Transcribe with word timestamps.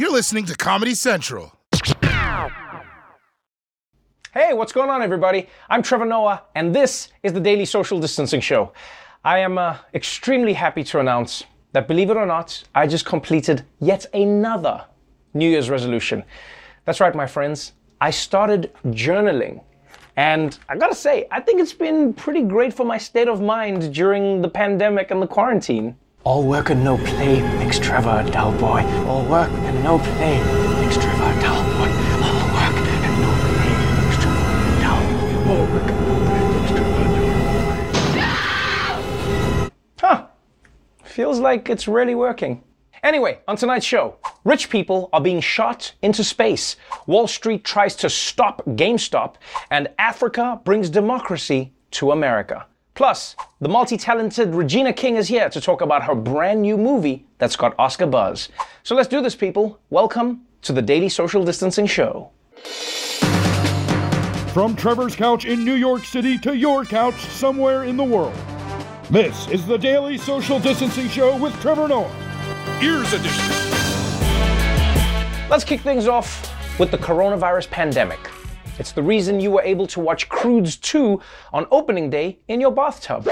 You're 0.00 0.10
listening 0.10 0.46
to 0.46 0.56
Comedy 0.56 0.94
Central. 0.94 1.52
Hey, 4.32 4.54
what's 4.54 4.72
going 4.72 4.88
on, 4.88 5.02
everybody? 5.02 5.46
I'm 5.68 5.82
Trevor 5.82 6.06
Noah, 6.06 6.44
and 6.54 6.74
this 6.74 7.10
is 7.22 7.34
the 7.34 7.40
Daily 7.40 7.66
Social 7.66 8.00
Distancing 8.00 8.40
Show. 8.40 8.72
I 9.26 9.40
am 9.40 9.58
uh, 9.58 9.76
extremely 9.92 10.54
happy 10.54 10.84
to 10.84 11.00
announce 11.00 11.44
that, 11.72 11.86
believe 11.86 12.08
it 12.08 12.16
or 12.16 12.24
not, 12.24 12.64
I 12.74 12.86
just 12.86 13.04
completed 13.04 13.66
yet 13.78 14.06
another 14.14 14.86
New 15.34 15.50
Year's 15.50 15.68
resolution. 15.68 16.24
That's 16.86 17.00
right, 17.00 17.14
my 17.14 17.26
friends. 17.26 17.72
I 18.00 18.08
started 18.10 18.72
journaling. 18.86 19.62
And 20.16 20.58
I 20.70 20.78
gotta 20.78 20.94
say, 20.94 21.26
I 21.30 21.40
think 21.40 21.60
it's 21.60 21.74
been 21.74 22.14
pretty 22.14 22.40
great 22.40 22.72
for 22.72 22.86
my 22.86 22.96
state 22.96 23.28
of 23.28 23.42
mind 23.42 23.92
during 23.92 24.40
the 24.40 24.48
pandemic 24.48 25.10
and 25.10 25.20
the 25.20 25.26
quarantine. 25.26 25.94
All 26.22 26.42
work 26.42 26.68
and 26.68 26.84
no 26.84 26.98
play 26.98 27.40
makes 27.56 27.78
Trevor 27.78 28.22
a 28.26 28.30
dull 28.30 28.52
boy. 28.52 28.84
All 29.06 29.24
work 29.24 29.48
and 29.50 29.82
no 29.82 29.98
play 29.98 30.36
makes 30.82 30.98
Trevor 30.98 31.24
a 31.24 31.40
dull 31.40 31.62
boy. 31.64 31.88
All 32.20 32.44
work 32.52 32.76
and 32.76 33.20
no 33.22 33.32
play 33.40 33.72
makes 33.96 34.18
Trevor 34.22 34.52
a 34.52 34.80
dull 34.82 35.00
boy. 35.16 35.50
All 35.50 35.64
work 35.72 35.90
and 35.90 36.00
no 36.06 36.14
play 36.26 36.44
makes 36.60 36.72
Trevor 36.72 37.00
a 37.00 37.14
dull 37.16 37.40
boy. 38.12 38.36
Huh. 39.98 40.26
Feels 41.04 41.38
like 41.40 41.70
it's 41.70 41.88
really 41.88 42.14
working. 42.14 42.64
Anyway, 43.02 43.38
on 43.48 43.56
tonight's 43.56 43.86
show, 43.86 44.16
rich 44.44 44.68
people 44.68 45.08
are 45.14 45.22
being 45.22 45.40
shot 45.40 45.94
into 46.02 46.22
space. 46.22 46.76
Wall 47.06 47.28
Street 47.28 47.64
tries 47.64 47.96
to 47.96 48.10
stop 48.10 48.62
GameStop, 48.66 49.36
and 49.70 49.88
Africa 49.98 50.60
brings 50.64 50.90
democracy 50.90 51.72
to 51.92 52.10
America. 52.10 52.66
Plus, 52.94 53.36
the 53.60 53.68
multi 53.68 53.96
talented 53.96 54.54
Regina 54.54 54.92
King 54.92 55.16
is 55.16 55.28
here 55.28 55.48
to 55.48 55.60
talk 55.60 55.80
about 55.80 56.04
her 56.04 56.14
brand 56.14 56.62
new 56.62 56.76
movie 56.76 57.26
that's 57.38 57.56
got 57.56 57.74
Oscar 57.78 58.06
buzz. 58.06 58.48
So 58.82 58.94
let's 58.94 59.08
do 59.08 59.22
this, 59.22 59.34
people. 59.34 59.78
Welcome 59.90 60.42
to 60.62 60.72
the 60.72 60.82
Daily 60.82 61.08
Social 61.08 61.44
Distancing 61.44 61.86
Show. 61.86 62.30
From 64.52 64.74
Trevor's 64.74 65.14
couch 65.14 65.44
in 65.44 65.64
New 65.64 65.76
York 65.76 66.04
City 66.04 66.36
to 66.38 66.56
your 66.56 66.84
couch 66.84 67.18
somewhere 67.20 67.84
in 67.84 67.96
the 67.96 68.04
world. 68.04 68.34
This 69.08 69.48
is 69.48 69.66
the 69.66 69.78
Daily 69.78 70.18
Social 70.18 70.58
Distancing 70.58 71.08
Show 71.08 71.36
with 71.36 71.58
Trevor 71.60 71.88
Noah. 71.88 72.10
Ears 72.82 73.12
Edition. 73.12 73.54
Let's 75.48 75.64
kick 75.64 75.80
things 75.80 76.06
off 76.06 76.78
with 76.78 76.90
the 76.90 76.98
coronavirus 76.98 77.70
pandemic. 77.70 78.18
It's 78.80 78.92
the 78.92 79.02
reason 79.02 79.40
you 79.40 79.50
were 79.50 79.60
able 79.60 79.86
to 79.88 80.00
watch 80.00 80.30
Croods 80.30 80.78
2 80.78 81.20
on 81.52 81.66
opening 81.70 82.08
day 82.08 82.38
in 82.48 82.62
your 82.62 82.70
bathtub. 82.70 83.28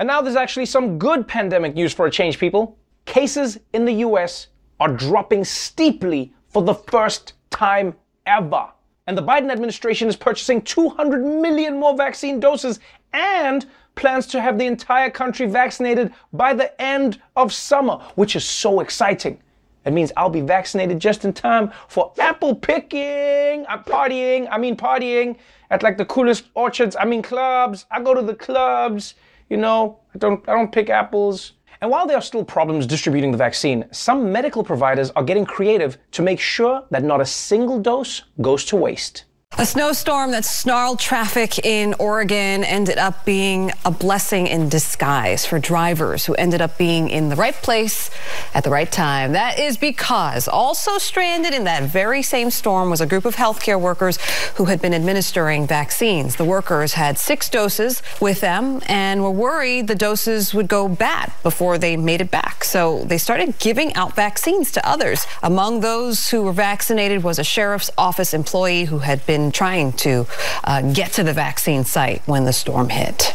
And 0.00 0.08
now 0.08 0.20
there's 0.20 0.34
actually 0.34 0.66
some 0.66 0.98
good 0.98 1.28
pandemic 1.28 1.76
news 1.76 1.94
for 1.94 2.06
a 2.06 2.10
change, 2.10 2.40
people. 2.40 2.76
Cases 3.04 3.60
in 3.72 3.84
the 3.84 3.92
US 4.06 4.48
are 4.80 4.92
dropping 4.92 5.44
steeply 5.44 6.34
for 6.48 6.64
the 6.64 6.74
first 6.74 7.34
time 7.50 7.94
ever. 8.26 8.66
And 9.06 9.16
the 9.16 9.22
Biden 9.22 9.52
administration 9.52 10.08
is 10.08 10.16
purchasing 10.16 10.60
200 10.60 11.24
million 11.24 11.78
more 11.78 11.96
vaccine 11.96 12.40
doses 12.40 12.80
and 13.12 13.66
plans 13.94 14.26
to 14.26 14.40
have 14.40 14.58
the 14.58 14.66
entire 14.66 15.08
country 15.08 15.46
vaccinated 15.46 16.12
by 16.32 16.52
the 16.52 16.82
end 16.82 17.22
of 17.36 17.52
summer, 17.52 18.00
which 18.16 18.34
is 18.34 18.44
so 18.44 18.80
exciting. 18.80 19.40
It 19.84 19.92
means 19.92 20.12
I'll 20.16 20.30
be 20.30 20.42
vaccinated 20.42 20.98
just 21.00 21.24
in 21.24 21.32
time 21.32 21.72
for 21.88 22.12
apple 22.18 22.54
picking. 22.54 23.64
I'm 23.68 23.82
partying. 23.84 24.46
I 24.50 24.58
mean 24.58 24.76
partying 24.76 25.36
at 25.70 25.82
like 25.82 25.96
the 25.96 26.04
coolest 26.04 26.44
orchards. 26.54 26.96
I 26.98 27.04
mean 27.04 27.22
clubs. 27.22 27.86
I 27.90 28.02
go 28.02 28.14
to 28.14 28.22
the 28.22 28.34
clubs. 28.34 29.14
You 29.48 29.56
know, 29.56 30.00
I 30.14 30.18
don't 30.18 30.46
I 30.48 30.52
don't 30.52 30.70
pick 30.72 30.90
apples. 30.90 31.52
And 31.80 31.90
while 31.90 32.06
there 32.06 32.18
are 32.18 32.22
still 32.22 32.44
problems 32.44 32.86
distributing 32.86 33.32
the 33.32 33.38
vaccine, 33.38 33.86
some 33.90 34.30
medical 34.30 34.62
providers 34.62 35.10
are 35.16 35.22
getting 35.22 35.46
creative 35.46 35.96
to 36.12 36.20
make 36.20 36.38
sure 36.38 36.84
that 36.90 37.02
not 37.02 37.22
a 37.22 37.26
single 37.26 37.78
dose 37.78 38.24
goes 38.42 38.66
to 38.66 38.76
waste. 38.76 39.24
A 39.60 39.66
snowstorm 39.66 40.30
that 40.30 40.46
snarled 40.46 40.98
traffic 40.98 41.58
in 41.66 41.94
Oregon 41.98 42.64
ended 42.64 42.96
up 42.96 43.26
being 43.26 43.72
a 43.84 43.90
blessing 43.90 44.46
in 44.46 44.70
disguise 44.70 45.44
for 45.44 45.58
drivers 45.58 46.24
who 46.24 46.32
ended 46.36 46.62
up 46.62 46.78
being 46.78 47.10
in 47.10 47.28
the 47.28 47.36
right 47.36 47.54
place 47.54 48.10
at 48.54 48.64
the 48.64 48.70
right 48.70 48.90
time. 48.90 49.32
That 49.32 49.58
is 49.58 49.76
because 49.76 50.48
also 50.48 50.96
stranded 50.96 51.52
in 51.52 51.64
that 51.64 51.82
very 51.82 52.22
same 52.22 52.50
storm 52.50 52.88
was 52.88 53.02
a 53.02 53.06
group 53.06 53.26
of 53.26 53.36
healthcare 53.36 53.78
workers 53.78 54.18
who 54.54 54.64
had 54.64 54.80
been 54.80 54.94
administering 54.94 55.66
vaccines. 55.66 56.36
The 56.36 56.44
workers 56.46 56.94
had 56.94 57.18
six 57.18 57.50
doses 57.50 58.02
with 58.18 58.40
them 58.40 58.80
and 58.86 59.22
were 59.22 59.30
worried 59.30 59.88
the 59.88 59.94
doses 59.94 60.54
would 60.54 60.68
go 60.68 60.88
bad 60.88 61.34
before 61.42 61.76
they 61.76 61.98
made 61.98 62.22
it 62.22 62.30
back. 62.30 62.64
So 62.64 63.04
they 63.04 63.18
started 63.18 63.58
giving 63.58 63.92
out 63.94 64.16
vaccines 64.16 64.70
to 64.70 64.88
others. 64.88 65.26
Among 65.42 65.80
those 65.80 66.30
who 66.30 66.44
were 66.44 66.52
vaccinated 66.52 67.22
was 67.22 67.38
a 67.38 67.44
sheriff's 67.44 67.90
office 67.98 68.32
employee 68.32 68.84
who 68.84 69.00
had 69.00 69.26
been 69.26 69.39
trying 69.50 69.92
to 70.04 70.26
uh, 70.64 70.82
get 70.92 71.12
to 71.12 71.22
the 71.22 71.32
vaccine 71.32 71.84
site 71.84 72.20
when 72.26 72.44
the 72.44 72.52
storm 72.52 72.88
hit. 72.88 73.34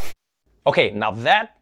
Okay, 0.67 0.91
now 0.91 1.11
that 1.11 1.55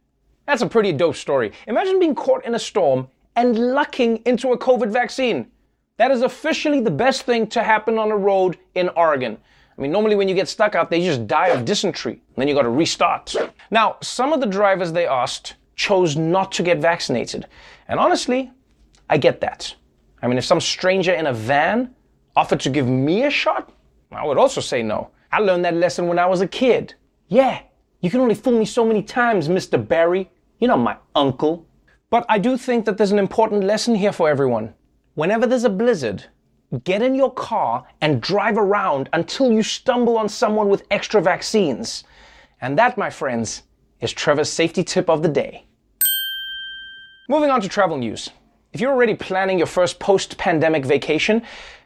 that's 0.45 0.61
a 0.61 0.67
pretty 0.67 0.91
dope 0.91 1.15
story. 1.15 1.51
Imagine 1.67 1.99
being 1.99 2.15
caught 2.15 2.45
in 2.45 2.55
a 2.55 2.59
storm 2.59 3.07
and 3.35 3.57
lucking 3.57 4.17
into 4.25 4.51
a 4.51 4.57
COVID 4.57 4.91
vaccine. 4.91 5.49
That 5.97 6.11
is 6.11 6.21
officially 6.21 6.81
the 6.81 6.91
best 6.91 7.23
thing 7.23 7.47
to 7.47 7.63
happen 7.63 7.97
on 7.97 8.11
a 8.11 8.17
road 8.17 8.57
in 8.75 8.89
Oregon. 8.89 9.37
I 9.77 9.81
mean, 9.81 9.91
normally 9.91 10.15
when 10.15 10.27
you 10.27 10.35
get 10.35 10.47
stuck 10.47 10.75
out 10.75 10.89
there, 10.89 10.99
you 10.99 11.05
just 11.05 11.27
die 11.27 11.47
of 11.47 11.65
dysentery. 11.65 12.21
Then 12.35 12.47
you 12.47 12.53
got 12.53 12.63
to 12.63 12.69
restart. 12.69 13.35
Now, 13.71 13.97
some 14.01 14.33
of 14.33 14.39
the 14.39 14.45
drivers 14.45 14.91
they 14.91 15.07
asked 15.07 15.55
chose 15.75 16.15
not 16.15 16.51
to 16.53 16.63
get 16.63 16.79
vaccinated. 16.79 17.47
And 17.87 17.99
honestly, 17.99 18.51
I 19.09 19.17
get 19.17 19.41
that. 19.41 19.73
I 20.21 20.27
mean, 20.27 20.37
if 20.37 20.45
some 20.45 20.61
stranger 20.61 21.13
in 21.13 21.27
a 21.27 21.33
van 21.33 21.93
offered 22.35 22.59
to 22.61 22.69
give 22.69 22.87
me 22.87 23.23
a 23.23 23.29
shot, 23.29 23.71
I 24.15 24.25
would 24.25 24.37
also 24.37 24.61
say 24.61 24.83
no. 24.83 25.09
I 25.31 25.39
learned 25.39 25.65
that 25.65 25.75
lesson 25.75 26.07
when 26.07 26.19
I 26.19 26.25
was 26.25 26.41
a 26.41 26.47
kid. 26.47 26.95
Yeah, 27.27 27.61
you 28.01 28.09
can 28.09 28.19
only 28.19 28.35
fool 28.35 28.57
me 28.57 28.65
so 28.65 28.85
many 28.85 29.01
times, 29.01 29.47
Mr. 29.47 29.87
Barry. 29.87 30.29
You're 30.59 30.69
not 30.69 30.77
my 30.79 30.97
uncle. 31.15 31.65
But 32.09 32.25
I 32.29 32.37
do 32.37 32.57
think 32.57 32.85
that 32.85 32.97
there's 32.97 33.11
an 33.11 33.19
important 33.19 33.63
lesson 33.63 33.95
here 33.95 34.11
for 34.11 34.29
everyone. 34.29 34.73
Whenever 35.15 35.47
there's 35.47 35.63
a 35.63 35.69
blizzard, 35.69 36.25
get 36.83 37.01
in 37.01 37.15
your 37.15 37.33
car 37.33 37.85
and 38.01 38.21
drive 38.21 38.57
around 38.57 39.09
until 39.13 39.51
you 39.51 39.63
stumble 39.63 40.17
on 40.17 40.29
someone 40.29 40.69
with 40.69 40.85
extra 40.91 41.21
vaccines. 41.21 42.03
And 42.61 42.77
that, 42.77 42.97
my 42.97 43.09
friends, 43.09 43.63
is 43.99 44.13
Trevor's 44.13 44.51
safety 44.51 44.83
tip 44.83 45.09
of 45.09 45.23
the 45.23 45.29
day. 45.29 45.65
Moving 47.29 47.49
on 47.49 47.61
to 47.61 47.69
travel 47.69 47.97
news. 47.97 48.29
If 48.73 48.81
you're 48.81 48.91
already 48.91 49.15
planning 49.15 49.57
your 49.57 49.67
first 49.67 49.99
post 49.99 50.37
pandemic 50.37 50.85
vacation, 50.85 51.41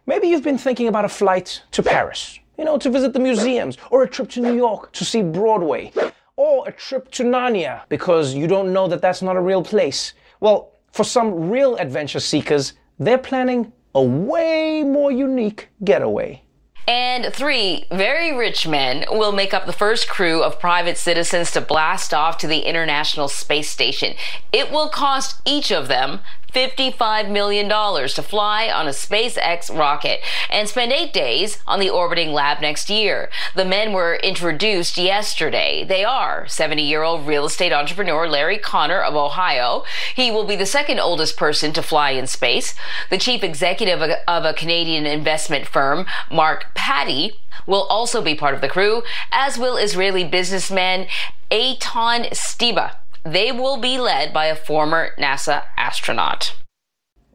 maybe 0.08 0.28
you've 0.28 0.44
been 0.44 0.58
thinking 0.58 0.88
about 0.88 1.06
a 1.06 1.10
flight 1.10 1.62
to 1.72 1.84
Paris, 1.84 2.40
you 2.58 2.66
know, 2.66 2.78
to 2.80 2.90
visit 2.90 3.14
the 3.14 3.20
museums, 3.20 3.78
or 3.92 4.02
a 4.02 4.10
trip 4.10 4.30
to 4.30 4.42
New 4.42 4.56
York 4.56 4.92
to 4.94 5.06
see 5.06 5.22
Broadway, 5.22 5.92
or 6.36 6.68
a 6.68 6.72
trip 6.72 7.12
to 7.12 7.24
Narnia 7.24 7.82
because 7.90 8.34
you 8.34 8.48
don't 8.48 8.74
know 8.74 8.88
that 8.88 9.02
that's 9.02 9.22
not 9.22 9.36
a 9.36 9.42
real 9.42 9.62
place. 9.62 10.14
Well, 10.40 10.72
for 10.92 11.04
some 11.04 11.50
real 11.50 11.76
adventure 11.76 12.20
seekers, 12.20 12.74
they're 12.98 13.18
planning 13.20 13.72
a 13.94 14.02
way 14.02 14.84
more 14.84 15.12
unique 15.12 15.70
getaway. 15.84 16.44
And 16.88 17.34
three 17.34 17.86
very 17.92 18.36
rich 18.36 18.66
men 18.66 19.04
will 19.12 19.34
make 19.34 19.54
up 19.54 19.66
the 19.66 19.74
first 19.74 20.08
crew 20.08 20.42
of 20.42 20.58
private 20.58 20.98
citizens 20.98 21.52
to 21.52 21.60
blast 21.60 22.14
off 22.14 22.38
to 22.38 22.48
the 22.48 22.60
International 22.60 23.28
Space 23.28 23.70
Station. 23.70 24.16
It 24.54 24.72
will 24.72 24.88
cost 24.88 25.42
each 25.46 25.70
of 25.70 25.90
them 25.90 26.22
$55 26.54 27.30
million 27.30 27.68
to 27.70 28.22
fly 28.22 28.70
on 28.70 28.88
a 28.88 28.92
SpaceX 28.92 29.76
rocket 29.76 30.22
and 30.50 30.68
spend 30.68 30.92
eight 30.92 31.14
days 31.14 31.60
on 31.68 31.80
the 31.80 31.90
orbiting 31.90 32.32
lab 32.32 32.62
next 32.62 32.90
year. 32.90 33.30
The 33.56 33.66
men 33.66 33.94
were 33.94 34.16
introduced 34.16 34.98
yesterday. 34.98 35.84
They 35.84 36.04
are 36.04 36.48
70 36.48 36.82
year 36.84 37.04
old 37.04 37.28
real 37.28 37.46
estate 37.46 37.74
entrepreneur 37.74 38.28
Larry 38.28 38.58
Connor 38.58 39.02
of 39.02 39.16
Ohio. 39.16 39.84
He 40.16 40.32
will 40.32 40.46
be 40.46 40.56
the 40.56 40.66
second 40.66 41.00
oldest 41.00 41.38
person 41.38 41.74
to 41.74 41.82
fly 41.82 42.12
in 42.12 42.28
space. 42.28 42.74
The 43.10 43.18
chief 43.18 43.44
executive 43.44 44.02
of 44.02 44.46
a 44.46 44.54
Canadian 44.54 45.06
investment 45.06 45.68
firm, 45.68 46.06
Mark 46.32 46.74
Pathy, 46.76 47.34
will 47.66 47.84
also 47.84 48.22
be 48.22 48.36
part 48.36 48.56
of 48.56 48.62
the 48.62 48.70
crew, 48.70 49.04
as 49.32 49.58
will 49.58 49.78
Israeli 49.78 50.24
businessman 50.24 51.08
Eytan 51.52 52.30
Stibbe. 52.32 52.92
They 53.32 53.52
will 53.52 53.76
be 53.76 53.98
led 53.98 54.32
by 54.32 54.46
a 54.46 54.56
former 54.56 55.10
NASA 55.18 55.64
astronaut. 55.76 56.56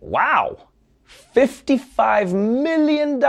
Wow! 0.00 0.69
$55 1.37 2.33
million 2.33 3.21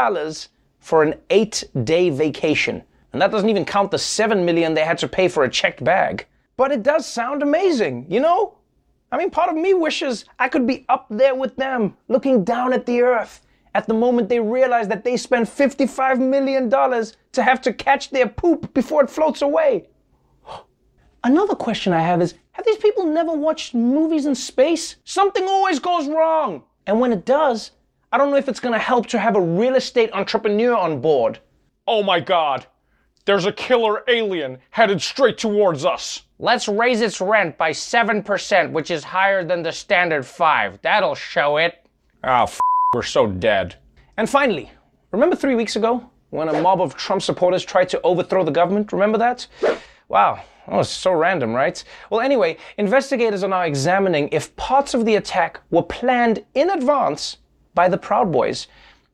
for 0.80 1.04
an 1.04 1.16
eight 1.30 1.66
day 1.84 2.10
vacation. 2.10 2.82
And 3.12 3.22
that 3.22 3.32
doesn't 3.32 3.50
even 3.50 3.66
count 3.66 3.92
the 3.92 4.00
7 4.00 4.46
million 4.46 4.74
they 4.74 4.86
had 4.86 4.98
to 5.00 5.10
pay 5.10 5.28
for 5.28 5.44
a 5.44 5.50
checked 5.50 5.84
bag. 5.84 6.26
But 6.56 6.72
it 6.72 6.84
does 6.84 7.06
sound 7.06 7.44
amazing, 7.44 8.06
you 8.10 8.22
know? 8.22 8.58
I 9.12 9.18
mean, 9.18 9.30
part 9.30 9.50
of 9.50 9.58
me 9.58 9.74
wishes 9.74 10.24
I 10.40 10.48
could 10.48 10.66
be 10.66 10.86
up 10.88 11.08
there 11.10 11.36
with 11.36 11.58
them, 11.58 11.98
looking 12.08 12.46
down 12.46 12.72
at 12.72 12.86
the 12.86 13.02
earth 13.02 13.46
at 13.76 13.88
the 13.88 13.94
moment 13.94 14.30
they 14.30 14.40
realize 14.40 14.88
that 14.88 15.04
they 15.04 15.18
spent 15.18 15.50
$55 15.50 16.20
million 16.20 16.70
to 16.70 17.44
have 17.44 17.62
to 17.62 17.74
catch 17.74 18.10
their 18.12 18.28
poop 18.28 18.74
before 18.74 19.04
it 19.04 19.10
floats 19.10 19.42
away. 19.42 19.88
Another 21.24 21.56
question 21.56 21.94
I 21.94 22.02
have 22.02 22.22
is 22.22 22.36
have 22.52 22.66
these 22.66 22.78
people 22.78 23.06
never 23.06 23.32
watched 23.34 23.74
movies 23.74 24.26
in 24.26 24.36
space? 24.36 24.98
Something 25.06 25.46
always 25.48 25.80
goes 25.80 26.08
wrong. 26.08 26.64
And 26.86 27.00
when 27.00 27.14
it 27.14 27.26
does, 27.26 27.72
I 28.12 28.18
don't 28.18 28.30
know 28.30 28.38
if 28.38 28.50
it's 28.50 28.60
gonna 28.60 28.78
help 28.78 29.08
to 29.08 29.20
have 29.20 29.36
a 29.36 29.42
real 29.42 29.76
estate 29.76 30.10
entrepreneur 30.14 30.76
on 30.76 31.00
board. 31.00 31.40
Oh 31.88 32.04
my 32.04 32.20
god. 32.20 32.66
There's 33.26 33.46
a 33.46 33.54
killer 33.54 34.04
alien 34.10 34.58
headed 34.72 35.02
straight 35.02 35.38
towards 35.38 35.86
us. 35.86 36.24
Let's 36.40 36.68
raise 36.68 37.00
its 37.00 37.22
rent 37.22 37.58
by 37.58 37.72
7%, 37.72 38.72
which 38.74 38.92
is 38.92 39.06
higher 39.06 39.46
than 39.46 39.64
the 39.64 39.72
standard 39.72 40.26
5. 40.26 40.80
That'll 40.82 41.16
show 41.16 41.56
it. 41.56 41.86
Ah, 42.22 42.44
f- 42.44 42.60
we're 42.94 43.02
so 43.04 43.28
dead. 43.28 43.76
And 44.18 44.30
finally, 44.30 44.70
remember 45.12 45.38
3 45.38 45.56
weeks 45.56 45.78
ago 45.78 46.10
when 46.32 46.50
a 46.50 46.62
mob 46.62 46.82
of 46.82 46.96
Trump 46.96 47.22
supporters 47.22 47.64
tried 47.64 47.88
to 47.90 48.02
overthrow 48.02 48.44
the 48.44 48.52
government? 48.52 48.92
Remember 48.92 49.18
that? 49.20 49.48
Wow, 50.14 50.44
that 50.68 50.76
was 50.76 50.92
so 50.92 51.12
random, 51.12 51.56
right? 51.56 51.84
Well, 52.12 52.22
anyway, 52.22 52.58
investigators 52.78 53.44
are 53.44 53.48
now 53.48 53.62
examining 53.62 54.30
if 54.32 54.56
parts 54.58 54.94
of 54.94 55.06
the 55.06 55.16
attack 55.16 55.60
were 55.72 55.82
planned 55.82 56.46
in 56.54 56.70
advance 56.70 57.38
by 57.74 57.90
the 57.90 57.98
Proud 57.98 58.32
Boys. 58.32 58.68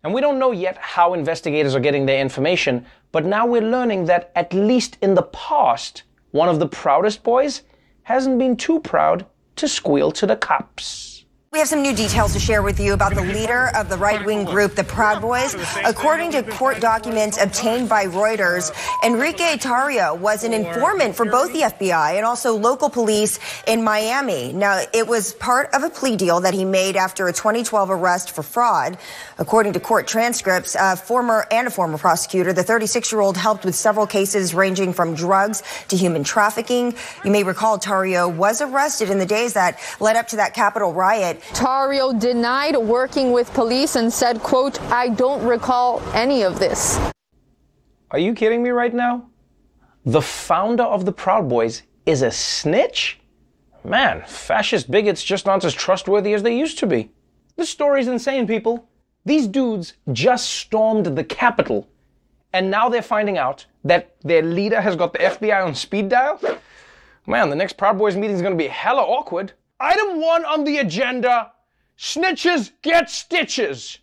And 0.04 0.14
we 0.14 0.20
don't 0.20 0.40
know 0.40 0.52
yet 0.52 0.76
how 0.78 1.14
investigators 1.14 1.74
are 1.74 1.80
getting 1.80 2.06
their 2.06 2.20
information, 2.20 2.86
but 3.14 3.24
now 3.24 3.46
we're 3.46 3.62
learning 3.62 4.08
that 4.08 4.34
at 4.36 4.54
least 4.54 4.98
in 5.02 5.14
the 5.14 5.24
past, 5.24 6.04
one 6.32 6.50
of 6.50 6.60
the 6.60 6.68
proudest 6.68 7.24
boys 7.24 7.62
hasn't 8.04 8.38
been 8.38 8.58
too 8.58 8.82
proud 8.82 9.26
to 9.56 9.70
squeal 9.70 10.12
to 10.12 10.28
the 10.28 10.36
cops. 10.36 11.19
We 11.52 11.58
have 11.58 11.68
some 11.68 11.82
new 11.82 11.96
details 11.96 12.34
to 12.34 12.40
share 12.40 12.62
with 12.62 12.80
you 12.80 12.94
about 12.94 13.16
the 13.16 13.24
leader 13.24 13.72
of 13.76 13.90
the 13.90 13.98
right 13.98 14.24
wing 14.24 14.46
group, 14.46 14.76
the 14.76 14.84
Proud 14.84 15.20
Boys. 15.20 15.56
According 15.84 16.32
to 16.34 16.44
court 16.44 16.80
documents 16.80 17.42
obtained 17.42 17.90
by 17.90 18.06
Reuters, 18.06 18.72
Enrique 19.04 19.58
Tarrio 19.58 20.16
was 20.16 20.44
an 20.44 20.54
informant 20.54 21.16
for 21.16 21.26
both 21.26 21.52
the 21.52 21.62
FBI 21.62 22.18
and 22.18 22.24
also 22.24 22.56
local 22.56 22.88
police 22.88 23.40
in 23.66 23.84
Miami. 23.84 24.54
Now, 24.54 24.84
it 24.94 25.08
was 25.08 25.34
part 25.34 25.74
of 25.74 25.82
a 25.82 25.90
plea 25.90 26.16
deal 26.16 26.40
that 26.42 26.54
he 26.54 26.66
made 26.66 26.96
after 26.96 27.28
a 27.28 27.34
2012 27.34 27.90
arrest 27.90 28.30
for 28.30 28.44
fraud. 28.44 29.00
According 29.40 29.74
to 29.74 29.80
court 29.80 30.08
transcripts, 30.08 30.76
a 30.80 30.96
former 30.96 31.48
and 31.50 31.68
a 31.68 31.72
former 31.72 31.98
prosecutor, 31.98 32.54
the 32.54 32.62
36 32.62 33.12
year 33.12 33.22
old 33.22 33.36
helped 33.38 33.66
with 33.66 33.74
several 33.74 34.06
cases 34.06 34.54
ranging 34.54 34.94
from 34.94 35.16
drugs 35.16 35.64
to 35.88 35.98
human 35.98 36.24
trafficking. 36.24 36.94
You 37.26 37.32
may 37.32 37.42
recall 37.42 37.80
Tarrio 37.80 38.32
was 38.32 38.62
arrested 38.62 39.10
in 39.10 39.18
the 39.18 39.26
days 39.26 39.54
that 39.54 39.80
led 40.00 40.16
up 40.16 40.28
to 40.28 40.36
that 40.36 40.54
Capitol 40.54 40.94
riot. 40.94 41.39
Tarrio 41.42 42.18
denied 42.20 42.78
working 42.78 43.32
with 43.32 43.54
police 43.54 43.96
and 43.96 44.12
said, 44.12 44.40
quote, 44.40 44.82
I 44.84 45.10
don't 45.10 45.46
recall 45.46 46.02
any 46.14 46.44
of 46.44 46.60
this. 46.60 47.00
Are 48.12 48.20
you 48.20 48.34
kidding 48.34 48.64
me 48.64 48.72
right 48.72 48.94
now? 48.94 49.30
The 50.06 50.22
founder 50.22 50.84
of 50.84 51.06
the 51.06 51.12
Proud 51.12 51.50
Boys 51.50 51.84
is 52.06 52.22
a 52.22 52.32
snitch? 52.32 53.20
Man, 53.84 54.24
fascist 54.26 54.90
bigots 54.90 55.24
just 55.24 55.48
aren't 55.48 55.66
as 55.66 55.74
trustworthy 55.74 56.34
as 56.34 56.44
they 56.44 56.58
used 56.58 56.80
to 56.80 56.88
be. 56.88 57.12
This 57.56 57.70
story's 57.70 58.08
insane, 58.08 58.48
people. 58.48 58.90
These 59.26 59.48
dudes 59.48 59.94
just 60.12 60.50
stormed 60.50 61.06
the 61.06 61.24
Capitol, 61.24 61.88
and 62.54 62.72
now 62.72 62.90
they're 62.90 63.02
finding 63.02 63.38
out 63.38 63.66
that 63.84 64.16
their 64.22 64.42
leader 64.42 64.82
has 64.82 64.96
got 64.96 65.14
the 65.14 65.20
FBI 65.20 65.64
on 65.64 65.76
speed 65.76 66.10
dial? 66.10 66.40
Man, 67.28 67.50
the 67.50 67.56
next 67.56 67.78
Proud 67.78 67.98
Boys 67.98 68.16
meeting 68.16 68.36
is 68.36 68.42
gonna 68.42 68.56
be 68.56 68.68
hella 68.68 69.02
awkward. 69.02 69.54
Item 69.80 70.20
one 70.20 70.44
on 70.44 70.66
the 70.66 70.80
agenda 70.80 71.54
snitches 71.98 72.72
get 72.82 73.10
stitches. 73.10 74.00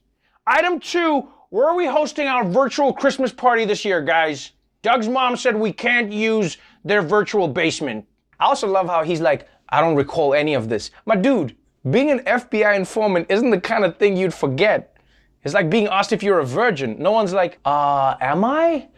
Item 0.46 0.80
two, 0.80 1.28
where 1.50 1.68
are 1.68 1.76
we 1.76 1.86
hosting 1.86 2.26
our 2.26 2.44
virtual 2.44 2.92
Christmas 2.92 3.32
party 3.32 3.64
this 3.64 3.84
year, 3.84 4.00
guys? 4.00 4.52
Doug's 4.82 5.08
mom 5.08 5.36
said 5.36 5.54
we 5.54 5.72
can't 5.72 6.10
use 6.10 6.56
their 6.84 7.02
virtual 7.02 7.46
basement. 7.46 8.06
I 8.40 8.46
also 8.46 8.66
love 8.66 8.86
how 8.86 9.02
he's 9.02 9.20
like, 9.20 9.48
I 9.68 9.80
don't 9.80 9.96
recall 9.96 10.32
any 10.32 10.54
of 10.54 10.68
this. 10.68 10.90
My 11.04 11.16
dude, 11.16 11.56
being 11.90 12.10
an 12.10 12.20
FBI 12.20 12.74
informant 12.74 13.26
isn't 13.28 13.50
the 13.50 13.60
kind 13.60 13.84
of 13.84 13.96
thing 13.96 14.16
you'd 14.16 14.34
forget. 14.34 14.96
It's 15.44 15.54
like 15.54 15.68
being 15.68 15.88
asked 15.88 16.12
if 16.12 16.22
you're 16.22 16.40
a 16.40 16.46
virgin. 16.46 16.96
No 16.98 17.12
one's 17.12 17.32
like, 17.32 17.58
uh, 17.64 18.16
am 18.20 18.44
I? 18.44 18.88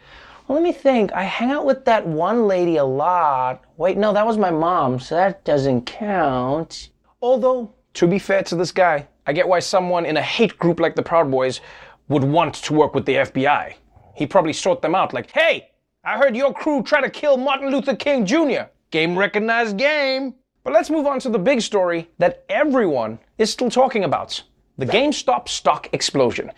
Well, 0.49 0.55
let 0.55 0.63
me 0.63 0.71
think. 0.71 1.13
I 1.13 1.25
hang 1.25 1.51
out 1.51 1.67
with 1.67 1.85
that 1.85 2.07
one 2.07 2.47
lady 2.47 2.77
a 2.77 2.83
lot. 2.83 3.63
Wait, 3.77 3.99
no, 3.99 4.11
that 4.13 4.25
was 4.25 4.39
my 4.39 4.49
mom, 4.49 4.99
so 4.99 5.13
that 5.13 5.45
doesn't 5.45 5.85
count. 5.85 6.89
Although, 7.21 7.71
to 7.93 8.07
be 8.07 8.17
fair 8.17 8.41
to 8.41 8.55
this 8.55 8.71
guy, 8.71 9.07
I 9.27 9.33
get 9.33 9.47
why 9.47 9.59
someone 9.59 10.07
in 10.07 10.17
a 10.17 10.23
hate 10.23 10.57
group 10.57 10.79
like 10.79 10.95
the 10.95 11.03
Proud 11.03 11.29
Boys 11.29 11.61
would 12.07 12.23
want 12.23 12.55
to 12.55 12.73
work 12.73 12.95
with 12.95 13.05
the 13.05 13.13
FBI. 13.13 13.75
He 14.15 14.25
probably 14.25 14.53
sought 14.53 14.81
them 14.81 14.95
out 14.95 15.13
like, 15.13 15.29
hey, 15.29 15.69
I 16.03 16.17
heard 16.17 16.35
your 16.35 16.51
crew 16.51 16.81
try 16.81 16.99
to 16.99 17.11
kill 17.11 17.37
Martin 17.37 17.69
Luther 17.69 17.95
King 17.95 18.25
Jr. 18.25 18.71
Game 18.89 19.15
recognized 19.15 19.77
game. 19.77 20.33
But 20.63 20.73
let's 20.73 20.89
move 20.89 21.05
on 21.05 21.19
to 21.19 21.29
the 21.29 21.37
big 21.37 21.61
story 21.61 22.09
that 22.17 22.43
everyone 22.49 23.19
is 23.37 23.51
still 23.51 23.69
talking 23.69 24.03
about 24.03 24.41
the 24.79 24.87
GameStop 24.87 25.47
stock 25.47 25.89
explosion. 25.93 26.51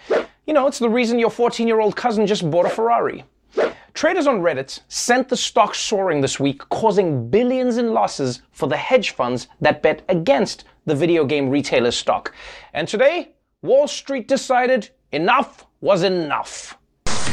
You 0.47 0.53
know, 0.53 0.67
it's 0.67 0.79
the 0.79 0.89
reason 0.89 1.19
your 1.19 1.29
14 1.29 1.67
year 1.67 1.81
old 1.81 1.97
cousin 1.97 2.25
just 2.25 2.49
bought 2.49 2.65
a 2.65 2.69
Ferrari. 2.69 3.25
Traders 3.93 4.25
on 4.25 4.41
Reddit 4.41 4.79
sent 4.87 5.29
the 5.29 5.37
stock 5.37 5.75
soaring 5.75 6.21
this 6.21 6.39
week, 6.39 6.67
causing 6.69 7.29
billions 7.29 7.77
in 7.77 7.93
losses 7.93 8.41
for 8.51 8.67
the 8.67 8.77
hedge 8.77 9.11
funds 9.11 9.47
that 9.59 9.81
bet 9.81 10.03
against 10.09 10.63
the 10.85 10.95
video 10.95 11.25
game 11.25 11.49
retailer's 11.49 11.97
stock. 11.97 12.33
And 12.73 12.87
today, 12.87 13.31
Wall 13.61 13.87
Street 13.87 14.27
decided 14.27 14.89
enough 15.11 15.67
was 15.81 16.03
enough. 16.03 16.77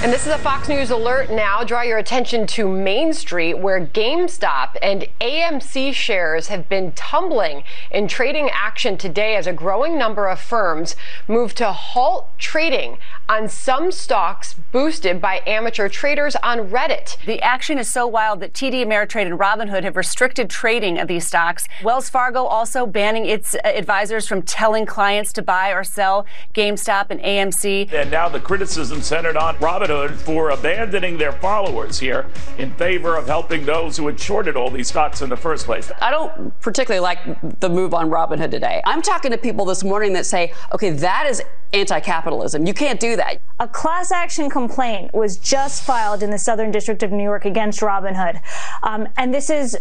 And 0.01 0.13
this 0.13 0.29
is 0.29 0.33
a 0.33 0.39
Fox 0.39 0.69
News 0.69 0.93
alert 0.93 1.29
now. 1.29 1.65
Draw 1.65 1.83
your 1.83 1.99
attention 1.99 2.47
to 2.49 2.69
Main 2.69 3.13
Street, 3.13 3.55
where 3.55 3.85
GameStop 3.85 4.77
and 4.81 5.09
AMC 5.21 5.93
shares 5.93 6.47
have 6.47 6.69
been 6.69 6.93
tumbling 6.93 7.65
in 7.91 8.07
trading 8.07 8.49
action 8.53 8.97
today 8.97 9.35
as 9.35 9.49
a 9.49 9.53
growing 9.53 9.99
number 9.99 10.29
of 10.29 10.39
firms 10.39 10.95
move 11.27 11.53
to 11.57 11.73
halt 11.73 12.29
trading 12.39 12.99
on 13.29 13.49
some 13.49 13.91
stocks 13.91 14.55
boosted 14.71 15.21
by 15.21 15.43
amateur 15.49 15.89
traders 15.89 16.37
on 16.45 16.71
Reddit. 16.71 17.17
The 17.27 17.43
action 17.43 17.77
is 17.77 17.89
so 17.89 18.07
wild 18.07 18.39
that 18.39 18.53
TD 18.53 18.87
Ameritrade 18.87 19.27
and 19.27 19.39
Robinhood 19.39 19.83
have 19.83 19.97
restricted 19.97 20.49
trading 20.49 21.01
of 21.01 21.09
these 21.09 21.27
stocks. 21.27 21.67
Wells 21.83 22.09
Fargo 22.09 22.45
also 22.45 22.87
banning 22.87 23.27
its 23.27 23.57
uh, 23.57 23.59
advisors 23.65 24.29
from 24.29 24.43
telling 24.43 24.87
clients 24.87 25.33
to 25.33 25.43
buy 25.43 25.71
or 25.71 25.83
sell 25.83 26.25
GameStop 26.55 27.11
and 27.11 27.21
AMC. 27.21 27.93
And 27.93 28.13
now 28.13 28.29
the 28.29 28.41
criticism 28.41 29.03
centered 29.03 29.37
on 29.37 29.57
Robinhood 29.57 29.88
for 29.89 30.51
abandoning 30.51 31.17
their 31.17 31.33
followers 31.33 31.99
here 31.99 32.27
in 32.59 32.71
favor 32.75 33.17
of 33.17 33.27
helping 33.27 33.65
those 33.65 33.97
who 33.97 34.07
had 34.07 34.21
shorted 34.21 34.55
all 34.55 34.71
these 34.71 34.89
stocks 34.89 35.23
in 35.23 35.31
the 35.31 35.37
first 35.37 35.65
place. 35.65 35.91
I 36.03 36.11
don't 36.11 36.59
particularly 36.61 37.01
like 37.01 37.61
the 37.61 37.69
move 37.69 37.95
on 37.95 38.11
Robinhood 38.11 38.51
today. 38.51 38.83
I'm 38.85 39.01
talking 39.01 39.31
to 39.31 39.39
people 39.39 39.65
this 39.65 39.83
morning 39.83 40.13
that 40.13 40.27
say, 40.27 40.53
okay, 40.73 40.91
that 40.91 41.27
is 41.27 41.43
anti 41.73 42.01
capitalism. 42.01 42.67
You 42.67 42.75
can't 42.75 43.01
do 43.01 43.17
that. 43.17 43.41
A 43.61 43.69
class 43.69 44.13
action 44.13 44.51
complaint 44.51 45.15
was 45.15 45.39
just 45.39 45.85
filed 45.85 46.23
in 46.23 46.31
the 46.31 46.39
Southern 46.39 46.71
District 46.71 47.03
of 47.03 47.11
New 47.11 47.25
York 47.25 47.47
against 47.47 47.81
Robinhood. 47.81 48.41
Um, 48.83 49.09
and 49.17 49.33
this 49.33 49.49
is 49.49 49.77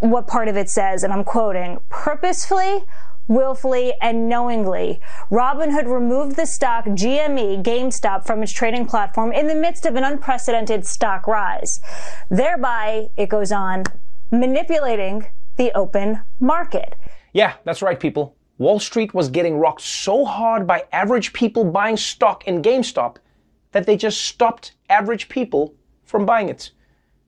what 0.00 0.26
part 0.26 0.48
of 0.48 0.56
it 0.56 0.68
says, 0.68 1.02
and 1.02 1.12
I'm 1.12 1.24
quoting 1.24 1.80
purposefully 1.88 2.84
willfully 3.28 3.94
and 4.00 4.28
knowingly, 4.28 5.00
Robinhood 5.30 5.86
removed 5.86 6.36
the 6.36 6.46
stock 6.46 6.84
GME 6.84 7.62
GameStop 7.62 8.26
from 8.26 8.42
its 8.42 8.52
trading 8.52 8.86
platform 8.86 9.32
in 9.32 9.46
the 9.46 9.54
midst 9.54 9.86
of 9.86 9.96
an 9.96 10.04
unprecedented 10.04 10.86
stock 10.86 11.26
rise, 11.26 11.80
thereby, 12.30 13.08
it 13.16 13.28
goes 13.28 13.52
on, 13.52 13.84
manipulating 14.30 15.26
the 15.56 15.72
open 15.72 16.20
market. 16.40 16.96
Yeah, 17.32 17.54
that's 17.64 17.82
right, 17.82 17.98
people. 17.98 18.36
Wall 18.58 18.78
Street 18.78 19.14
was 19.14 19.28
getting 19.28 19.58
rocked 19.58 19.80
so 19.80 20.24
hard 20.24 20.66
by 20.66 20.84
average 20.92 21.32
people 21.32 21.64
buying 21.64 21.96
stock 21.96 22.46
in 22.46 22.62
GameStop 22.62 23.16
that 23.72 23.86
they 23.86 23.96
just 23.96 24.20
stopped 24.20 24.72
average 24.88 25.28
people 25.28 25.74
from 26.04 26.24
buying 26.24 26.48
it. 26.48 26.70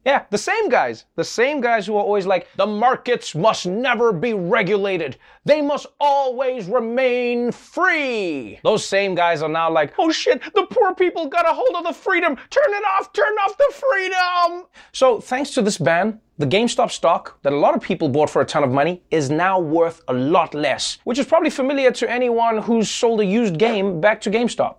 Yeah, 0.06 0.24
the 0.30 0.38
same 0.38 0.68
guys. 0.68 1.04
The 1.16 1.24
same 1.24 1.60
guys 1.60 1.84
who 1.84 1.96
are 1.96 2.02
always 2.02 2.26
like, 2.26 2.46
the 2.54 2.66
markets 2.66 3.34
must 3.34 3.66
never 3.66 4.12
be 4.12 4.34
regulated. 4.34 5.16
They 5.44 5.60
must 5.60 5.86
always 5.98 6.68
remain 6.68 7.50
free. 7.50 8.60
Those 8.62 8.86
same 8.86 9.16
guys 9.16 9.42
are 9.42 9.48
now 9.48 9.68
like, 9.68 9.94
oh 9.98 10.12
shit, 10.12 10.40
the 10.54 10.64
poor 10.70 10.94
people 10.94 11.26
got 11.26 11.44
a 11.44 11.52
hold 11.52 11.74
of 11.74 11.82
the 11.82 11.92
freedom. 11.92 12.36
Turn 12.50 12.68
it 12.68 12.84
off, 12.96 13.12
turn 13.12 13.34
off 13.44 13.58
the 13.58 13.72
freedom. 13.74 14.66
So, 14.92 15.18
thanks 15.18 15.50
to 15.54 15.62
this 15.62 15.76
ban, 15.76 16.20
the 16.38 16.46
GameStop 16.46 16.92
stock 16.92 17.42
that 17.42 17.52
a 17.52 17.56
lot 17.56 17.74
of 17.74 17.82
people 17.82 18.08
bought 18.08 18.30
for 18.30 18.42
a 18.42 18.46
ton 18.46 18.62
of 18.62 18.70
money 18.70 19.02
is 19.10 19.28
now 19.28 19.58
worth 19.58 20.02
a 20.06 20.12
lot 20.12 20.54
less, 20.54 20.98
which 21.02 21.18
is 21.18 21.26
probably 21.26 21.50
familiar 21.50 21.90
to 21.90 22.08
anyone 22.08 22.58
who's 22.58 22.88
sold 22.88 23.22
a 23.22 23.26
used 23.26 23.58
game 23.58 24.00
back 24.00 24.20
to 24.20 24.30
GameStop. 24.30 24.76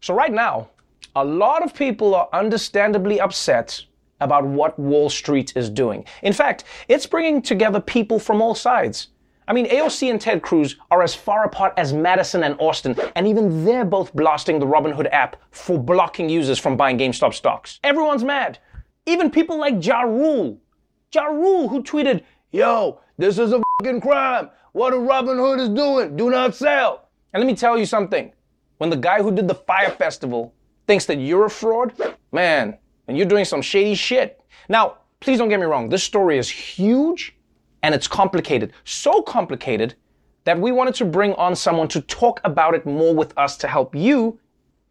So, 0.00 0.14
right 0.14 0.32
now, 0.32 0.68
a 1.16 1.24
lot 1.24 1.64
of 1.64 1.74
people 1.74 2.14
are 2.14 2.28
understandably 2.32 3.20
upset 3.20 3.82
about 4.20 4.44
what 4.44 4.78
Wall 4.78 5.08
Street 5.08 5.52
is 5.56 5.70
doing. 5.70 6.04
In 6.22 6.32
fact, 6.32 6.64
it's 6.88 7.06
bringing 7.06 7.42
together 7.42 7.80
people 7.80 8.18
from 8.18 8.42
all 8.42 8.54
sides. 8.54 9.08
I 9.46 9.54
mean, 9.54 9.66
AOC 9.66 10.10
and 10.10 10.20
Ted 10.20 10.42
Cruz 10.42 10.76
are 10.90 11.02
as 11.02 11.14
far 11.14 11.44
apart 11.44 11.72
as 11.78 11.94
Madison 11.94 12.42
and 12.44 12.54
Austin, 12.60 12.94
and 13.16 13.26
even 13.26 13.64
they're 13.64 13.84
both 13.84 14.14
blasting 14.14 14.58
the 14.58 14.66
Robinhood 14.66 15.08
app 15.10 15.36
for 15.50 15.78
blocking 15.78 16.28
users 16.28 16.58
from 16.58 16.76
buying 16.76 16.98
GameStop 16.98 17.32
stocks. 17.32 17.80
Everyone's 17.82 18.24
mad. 18.24 18.58
Even 19.06 19.30
people 19.30 19.58
like 19.58 19.84
Ja 19.84 20.02
Rule. 20.02 20.60
Ja 21.14 21.24
Rule, 21.24 21.68
who 21.68 21.82
tweeted, 21.82 22.22
Yo, 22.50 23.00
this 23.16 23.38
is 23.38 23.52
a 23.52 23.62
fucking 23.80 24.02
crime. 24.02 24.50
What 24.72 24.92
a 24.92 24.96
Robinhood 24.96 25.60
is 25.60 25.70
doing. 25.70 26.14
Do 26.14 26.28
not 26.30 26.54
sell. 26.54 27.08
And 27.32 27.42
let 27.42 27.46
me 27.46 27.56
tell 27.56 27.78
you 27.78 27.86
something. 27.86 28.32
when 28.78 28.90
the 28.90 28.96
guy 28.96 29.22
who 29.22 29.32
did 29.32 29.48
the 29.48 29.54
Fyre 29.54 29.90
Festival 29.90 30.54
thinks 30.86 31.04
that 31.06 31.16
you're 31.18 31.46
a 31.46 31.50
fraud, 31.50 31.92
man, 32.32 32.78
and 33.08 33.16
you're 33.16 33.26
doing 33.26 33.44
some 33.44 33.62
shady 33.62 33.94
shit. 33.94 34.40
Now, 34.68 34.98
please 35.20 35.38
don't 35.38 35.48
get 35.48 35.58
me 35.58 35.66
wrong, 35.66 35.88
this 35.88 36.04
story 36.04 36.38
is 36.38 36.48
huge 36.48 37.34
and 37.82 37.94
it's 37.94 38.06
complicated. 38.06 38.72
So 38.84 39.22
complicated 39.22 39.94
that 40.44 40.58
we 40.58 40.72
wanted 40.72 40.94
to 40.96 41.04
bring 41.04 41.32
on 41.34 41.56
someone 41.56 41.88
to 41.88 42.00
talk 42.02 42.40
about 42.44 42.74
it 42.74 42.86
more 42.86 43.14
with 43.14 43.36
us 43.36 43.56
to 43.58 43.68
help 43.68 43.94
you 43.94 44.38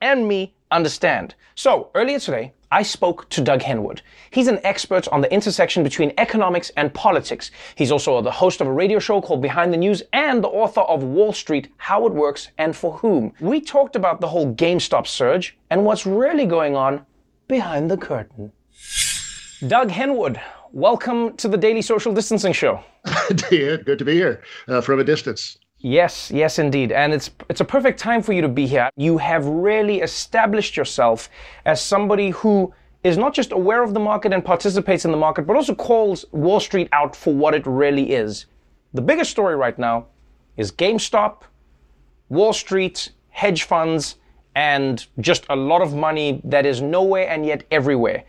and 0.02 0.28
me 0.28 0.54
understand. 0.72 1.36
So, 1.56 1.90
earlier 1.96 2.20
today, 2.20 2.54
I 2.72 2.84
spoke 2.84 3.30
to 3.30 3.42
Doug 3.42 3.62
Henwood. 3.62 4.02
He's 4.30 4.48
an 4.48 4.60
expert 4.64 5.08
on 5.08 5.22
the 5.22 5.34
intersection 5.34 5.84
between 5.84 6.14
economics 6.18 6.70
and 6.76 6.94
politics. 6.94 7.50
He's 7.76 7.92
also 7.92 8.22
the 8.22 8.30
host 8.30 8.60
of 8.60 8.68
a 8.68 8.72
radio 8.72 9.00
show 9.00 9.22
called 9.22 9.42
Behind 9.42 9.72
the 9.72 9.78
News 9.78 10.04
and 10.12 10.44
the 10.44 10.50
author 10.50 10.82
of 10.82 11.04
Wall 11.04 11.32
Street 11.32 11.70
How 11.78 12.06
It 12.06 12.14
Works 12.14 12.50
and 12.58 12.76
For 12.76 12.92
Whom. 12.98 13.34
We 13.40 13.62
talked 13.62 13.96
about 13.96 14.20
the 14.20 14.28
whole 14.28 14.54
GameStop 14.54 15.08
surge 15.08 15.58
and 15.70 15.86
what's 15.86 16.06
really 16.06 16.46
going 16.46 16.76
on 16.76 17.06
behind 17.48 17.90
the 17.90 17.98
curtain. 17.98 18.52
Doug 19.68 19.90
Henwood, 19.90 20.40
welcome 20.72 21.36
to 21.38 21.48
the 21.48 21.58
Daily 21.58 21.82
Social 21.82 22.14
Distancing 22.14 22.54
Show. 22.54 22.84
David, 23.50 23.86
good 23.86 24.00
to 24.00 24.06
be 24.06 24.14
here 24.14 24.44
uh, 24.68 24.82
from 24.82 25.00
a 25.00 25.04
distance. 25.04 25.58
Yes, 25.80 26.32
yes, 26.32 26.60
indeed. 26.60 26.92
And 26.92 27.14
it's 27.14 27.30
it's 27.50 27.62
a 27.62 27.66
perfect 27.66 28.00
time 28.00 28.22
for 28.22 28.34
you 28.34 28.42
to 28.42 28.48
be 28.48 28.66
here. 28.66 28.90
You 28.96 29.18
have 29.20 29.46
really 29.46 30.02
established 30.02 30.76
yourself 30.76 31.30
as 31.66 31.82
somebody 31.82 32.32
who 32.32 32.74
is 33.04 33.18
not 33.18 33.34
just 33.34 33.52
aware 33.52 33.84
of 33.84 33.94
the 33.94 34.00
market 34.00 34.34
and 34.34 34.44
participates 34.44 35.06
in 35.06 35.12
the 35.12 35.18
market, 35.18 35.46
but 35.46 35.56
also 35.56 35.76
calls 35.76 36.26
Wall 36.32 36.60
Street 36.60 36.90
out 36.92 37.16
for 37.16 37.34
what 37.34 37.54
it 37.54 37.66
really 37.66 38.12
is. 38.12 38.48
The 38.94 39.02
biggest 39.02 39.32
story 39.32 39.56
right 39.56 39.78
now 39.78 40.08
is 40.58 40.72
GameStop, 40.72 41.44
Wall 42.30 42.54
Street, 42.54 43.12
hedge 43.30 43.64
funds, 43.64 44.16
and 44.58 45.06
just 45.20 45.46
a 45.50 45.56
lot 45.56 45.84
of 45.84 45.94
money 45.94 46.42
that 46.44 46.66
is 46.66 46.82
nowhere 46.82 47.30
and 47.30 47.46
yet 47.46 47.64
everywhere. 47.70 48.24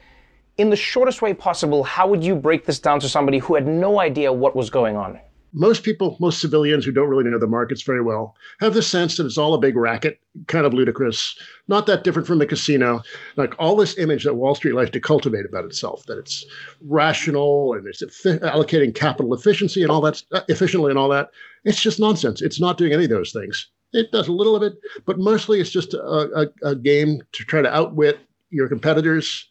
In 0.59 0.69
the 0.69 0.77
shortest 0.77 1.23
way 1.23 1.33
possible, 1.33 1.83
how 1.83 2.07
would 2.07 2.23
you 2.23 2.35
break 2.35 2.67
this 2.67 2.79
down 2.79 3.01
to 3.01 3.09
somebody 3.09 3.39
who 3.39 3.55
had 3.55 3.67
no 3.67 3.99
idea 3.99 4.31
what 4.31 4.55
was 4.55 4.69
going 4.69 4.95
on? 4.95 5.19
most 5.53 5.83
people, 5.83 6.17
most 6.21 6.41
civilians 6.41 6.85
who 6.85 6.93
don't 6.93 7.09
really 7.09 7.25
know 7.25 7.39
the 7.39 7.47
markets 7.47 7.83
very 7.83 8.03
well, 8.03 8.37
have 8.61 8.75
the 8.75 8.83
sense 8.83 9.17
that 9.17 9.25
it's 9.25 9.39
all 9.39 9.55
a 9.55 9.59
big 9.59 9.77
racket, 9.77 10.21
kind 10.47 10.67
of 10.67 10.75
ludicrous, 10.75 11.39
not 11.69 11.87
that 11.87 12.05
different 12.05 12.29
from 12.29 12.39
the 12.39 12.47
casino. 12.47 13.01
Like 13.37 13.55
all 13.59 13.75
this 13.75 13.97
image 13.99 14.25
that 14.25 14.35
Wall 14.35 14.55
Street 14.55 14.75
likes 14.75 14.91
to 14.91 15.01
cultivate 15.01 15.47
about 15.47 15.65
itself, 15.65 16.05
that 16.07 16.19
it's 16.19 16.45
rational 16.87 17.73
and 17.73 17.87
it's 17.87 18.03
allocating 18.03 18.95
capital 18.95 19.33
efficiency 19.35 19.83
and 19.83 19.91
all 19.91 20.03
that 20.03 20.23
efficiently 20.49 20.91
and 20.91 20.99
all 20.99 21.09
that. 21.09 21.31
It's 21.65 21.81
just 21.81 21.99
nonsense. 21.99 22.43
It's 22.43 22.61
not 22.61 22.77
doing 22.77 22.93
any 22.93 23.05
of 23.05 23.11
those 23.11 23.33
things. 23.33 23.69
It 23.93 24.13
does 24.13 24.29
a 24.29 24.33
little 24.33 24.55
of 24.55 24.63
it, 24.63 24.75
but 25.07 25.19
mostly 25.19 25.61
it's 25.61 25.71
just 25.71 25.95
a, 25.95 26.49
a, 26.63 26.71
a 26.71 26.75
game 26.77 27.23
to 27.33 27.45
try 27.45 27.63
to 27.63 27.75
outwit 27.75 28.21
your 28.51 28.69
competitors, 28.69 29.49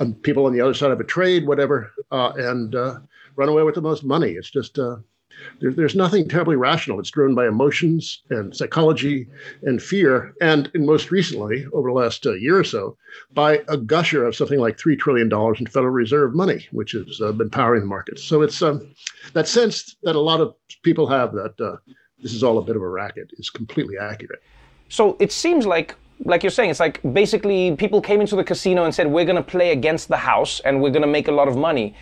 um, 0.00 0.14
people 0.14 0.46
on 0.46 0.52
the 0.52 0.60
other 0.60 0.74
side 0.74 0.90
of 0.90 1.00
a 1.00 1.04
trade, 1.04 1.46
whatever, 1.46 1.92
uh, 2.10 2.32
and 2.36 2.74
uh, 2.74 2.98
run 3.36 3.48
away 3.48 3.62
with 3.62 3.74
the 3.74 3.82
most 3.82 4.04
money. 4.04 4.32
It's 4.32 4.50
just 4.50 4.78
uh, 4.78 4.96
there, 5.60 5.72
there's 5.72 5.94
nothing 5.94 6.28
terribly 6.28 6.56
rational. 6.56 6.98
It's 7.00 7.10
driven 7.10 7.34
by 7.34 7.46
emotions 7.46 8.22
and 8.30 8.54
psychology 8.56 9.28
and 9.62 9.82
fear, 9.82 10.34
and, 10.40 10.70
and 10.74 10.86
most 10.86 11.10
recently, 11.10 11.66
over 11.72 11.90
the 11.90 11.94
last 11.94 12.26
uh, 12.26 12.34
year 12.34 12.58
or 12.58 12.64
so, 12.64 12.96
by 13.32 13.62
a 13.68 13.76
gusher 13.76 14.24
of 14.24 14.36
something 14.36 14.58
like 14.58 14.78
$3 14.78 14.98
trillion 14.98 15.30
in 15.58 15.66
Federal 15.66 15.92
Reserve 15.92 16.34
money, 16.34 16.66
which 16.72 16.92
has 16.92 17.20
uh, 17.20 17.32
been 17.32 17.50
powering 17.50 17.82
the 17.82 17.86
markets. 17.86 18.22
So 18.24 18.42
it's 18.42 18.62
um, 18.62 18.94
that 19.32 19.48
sense 19.48 19.96
that 20.02 20.16
a 20.16 20.20
lot 20.20 20.40
of 20.40 20.54
people 20.82 21.06
have 21.06 21.32
that 21.32 21.60
uh, 21.60 21.76
this 22.20 22.34
is 22.34 22.42
all 22.42 22.58
a 22.58 22.62
bit 22.62 22.76
of 22.76 22.82
a 22.82 22.88
racket 22.88 23.30
is 23.38 23.50
completely 23.50 23.96
accurate. 23.98 24.42
So 24.88 25.16
it 25.20 25.32
seems 25.32 25.66
like 25.66 25.94
like 26.24 26.42
you're 26.42 26.50
saying, 26.50 26.70
it's 26.70 26.80
like 26.80 27.00
basically 27.12 27.76
people 27.76 28.00
came 28.00 28.20
into 28.20 28.36
the 28.36 28.44
casino 28.44 28.84
and 28.84 28.94
said, 28.94 29.06
we're 29.06 29.24
going 29.24 29.36
to 29.36 29.42
play 29.42 29.72
against 29.72 30.08
the 30.08 30.16
house 30.16 30.60
and 30.60 30.80
we're 30.80 30.90
going 30.90 31.02
to 31.02 31.08
make 31.08 31.28
a 31.28 31.32
lot 31.32 31.46
of 31.46 31.56
money. 31.56 31.94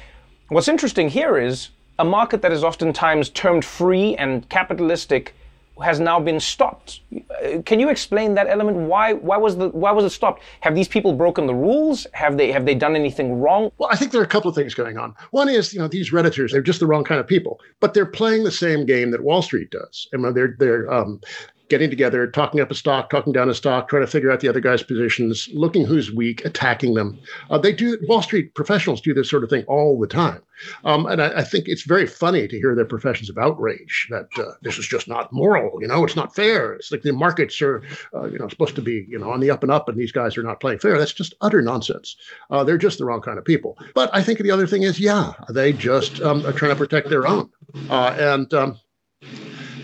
What's 0.49 0.68
interesting 0.68 1.09
here 1.09 1.37
is 1.37 1.71
a 1.99 2.04
market 2.04 2.42
that 2.42 2.52
is 2.52 2.62
oftentimes 2.62 3.30
termed 3.30 3.64
free 3.64 4.14
and 4.16 4.49
capitalistic 4.49 5.35
has 5.82 5.98
now 6.00 6.20
been 6.20 6.38
stopped. 6.38 7.00
Uh, 7.14 7.60
can 7.62 7.80
you 7.80 7.88
explain 7.88 8.34
that 8.34 8.46
element? 8.48 8.76
Why 8.76 9.14
why 9.14 9.36
was 9.36 9.56
the 9.56 9.68
why 9.70 9.90
was 9.90 10.04
it 10.04 10.10
stopped? 10.10 10.42
Have 10.60 10.74
these 10.74 10.88
people 10.88 11.12
broken 11.12 11.46
the 11.46 11.54
rules? 11.54 12.06
Have 12.12 12.36
they 12.36 12.52
have 12.52 12.64
they 12.64 12.74
done 12.74 12.94
anything 12.94 13.40
wrong? 13.40 13.70
Well, 13.78 13.88
I 13.90 13.96
think 13.96 14.12
there 14.12 14.20
are 14.20 14.24
a 14.24 14.28
couple 14.28 14.48
of 14.48 14.54
things 14.54 14.74
going 14.74 14.98
on. 14.98 15.14
One 15.30 15.48
is, 15.48 15.72
you 15.72 15.80
know, 15.80 15.88
these 15.88 16.12
redditors, 16.12 16.52
they're 16.52 16.62
just 16.62 16.80
the 16.80 16.86
wrong 16.86 17.04
kind 17.04 17.20
of 17.20 17.26
people, 17.26 17.60
but 17.80 17.94
they're 17.94 18.06
playing 18.06 18.44
the 18.44 18.52
same 18.52 18.86
game 18.86 19.10
that 19.10 19.24
Wall 19.24 19.42
Street 19.42 19.70
does. 19.70 20.08
And 20.12 20.24
they're 20.36 20.54
they're 20.58 20.92
um, 20.92 21.20
getting 21.68 21.90
together, 21.90 22.26
talking 22.26 22.61
up 22.61 22.71
a 22.71 22.75
stock, 22.75 23.11
talking 23.11 23.33
down 23.33 23.49
a 23.49 23.54
stock, 23.54 23.88
trying 23.88 24.02
to 24.02 24.11
figure 24.11 24.30
out 24.30 24.40
the 24.40 24.49
other 24.49 24.61
guy's 24.61 24.83
positions, 24.83 25.49
looking 25.52 25.87
who's 25.87 26.12
weak, 26.12 26.44
attacking 26.44 26.94
them. 26.94 27.18
Uh, 27.50 27.59
they 27.59 27.73
do 27.73 27.99
Wall 28.02 28.23
Street 28.23 28.54
professionals 28.54 29.00
do 29.00 29.14
this 29.14 29.30
sort 29.30 29.44
of 29.44 29.50
thing 29.50 29.64
all 29.64 29.99
the 29.99 30.06
time, 30.06 30.42
um, 30.85 31.06
and 31.06 31.23
I, 31.23 31.38
I, 31.38 31.44
think 31.44 31.66
it's 31.66 31.83
very 31.83 32.06
funny 32.06 32.47
to 32.47 32.56
hear 32.59 32.75
their 32.75 32.85
professions 32.85 33.30
of 33.30 33.38
outrage 33.38 34.06
that 34.11 34.28
uh, 34.37 34.52
this 34.62 34.78
is 34.78 34.87
just 34.87 35.09
not 35.09 35.33
moral. 35.33 35.80
You 35.80 35.88
know, 35.88 36.04
it's 36.04 36.16
not 36.16 36.35
fair. 36.35 36.75
It's 36.75 36.92
like 36.92 37.02
the 37.02 37.12
markets 37.12 37.61
are, 37.62 37.83
uh, 38.14 38.26
you 38.26 38.38
know, 38.38 38.49
supposed 38.49 38.76
to 38.76 38.83
be, 38.83 39.06
you 39.09 39.18
know, 39.18 39.30
on 39.30 39.40
the 39.40 39.50
up 39.50 39.62
and 39.62 39.73
up, 39.73 39.88
and 39.88 39.99
these 39.99 40.12
guys 40.12 40.37
are 40.37 40.42
not 40.42 40.61
playing 40.61 40.80
fair. 40.80 40.99
That's 40.99 41.12
just 41.12 41.35
utter 41.40 41.62
nonsense. 41.62 42.16
Uh, 42.50 42.64
they're 42.64 42.78
just 42.78 42.99
the 42.99 43.04
wrong 43.04 43.23
kind 43.23 43.38
of 43.38 43.44
people. 43.44 43.78
But 43.94 44.11
I 44.12 44.23
think 44.23 44.38
the 44.40 44.50
other 44.50 44.66
thing 44.66 44.83
is, 44.83 45.00
yeah, 45.00 45.33
they 45.49 45.73
just 45.73 46.21
um, 46.21 46.44
are 46.44 46.52
trying 46.52 46.73
to 46.73 46.76
protect 46.76 47.09
their 47.09 47.26
own, 47.26 47.50
uh, 47.88 48.16
and. 48.18 48.52
Um, 48.52 48.78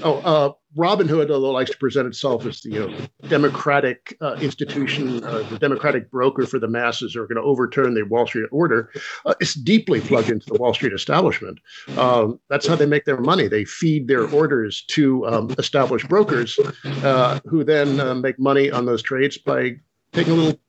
Oh, 0.02 0.18
uh, 0.18 0.52
Robinhood, 0.76 1.30
although 1.30 1.50
likes 1.50 1.70
to 1.70 1.76
present 1.78 2.06
itself 2.06 2.46
as 2.46 2.60
the 2.60 2.70
you 2.70 2.88
know, 2.88 2.96
democratic 3.28 4.16
uh, 4.20 4.34
institution, 4.40 5.22
uh, 5.24 5.42
the 5.50 5.58
democratic 5.58 6.10
broker 6.10 6.46
for 6.46 6.58
the 6.58 6.68
masses, 6.68 7.16
are 7.16 7.26
going 7.26 7.36
to 7.36 7.42
overturn 7.42 7.94
the 7.94 8.04
Wall 8.04 8.26
Street 8.26 8.46
order, 8.52 8.90
uh, 9.26 9.34
it's 9.40 9.54
deeply 9.54 10.00
plugged 10.00 10.30
into 10.30 10.46
the 10.46 10.58
Wall 10.58 10.72
Street 10.72 10.92
establishment. 10.92 11.58
Um, 11.96 12.38
that's 12.48 12.66
how 12.66 12.76
they 12.76 12.86
make 12.86 13.04
their 13.04 13.20
money. 13.20 13.48
They 13.48 13.64
feed 13.64 14.06
their 14.06 14.28
orders 14.28 14.84
to 14.88 15.26
um, 15.26 15.54
established 15.58 16.08
brokers, 16.08 16.58
uh, 16.84 17.40
who 17.46 17.64
then 17.64 17.98
uh, 17.98 18.14
make 18.14 18.38
money 18.38 18.70
on 18.70 18.86
those 18.86 19.02
trades 19.02 19.38
by 19.38 19.76
taking 20.12 20.34
a 20.34 20.36
little 20.36 20.60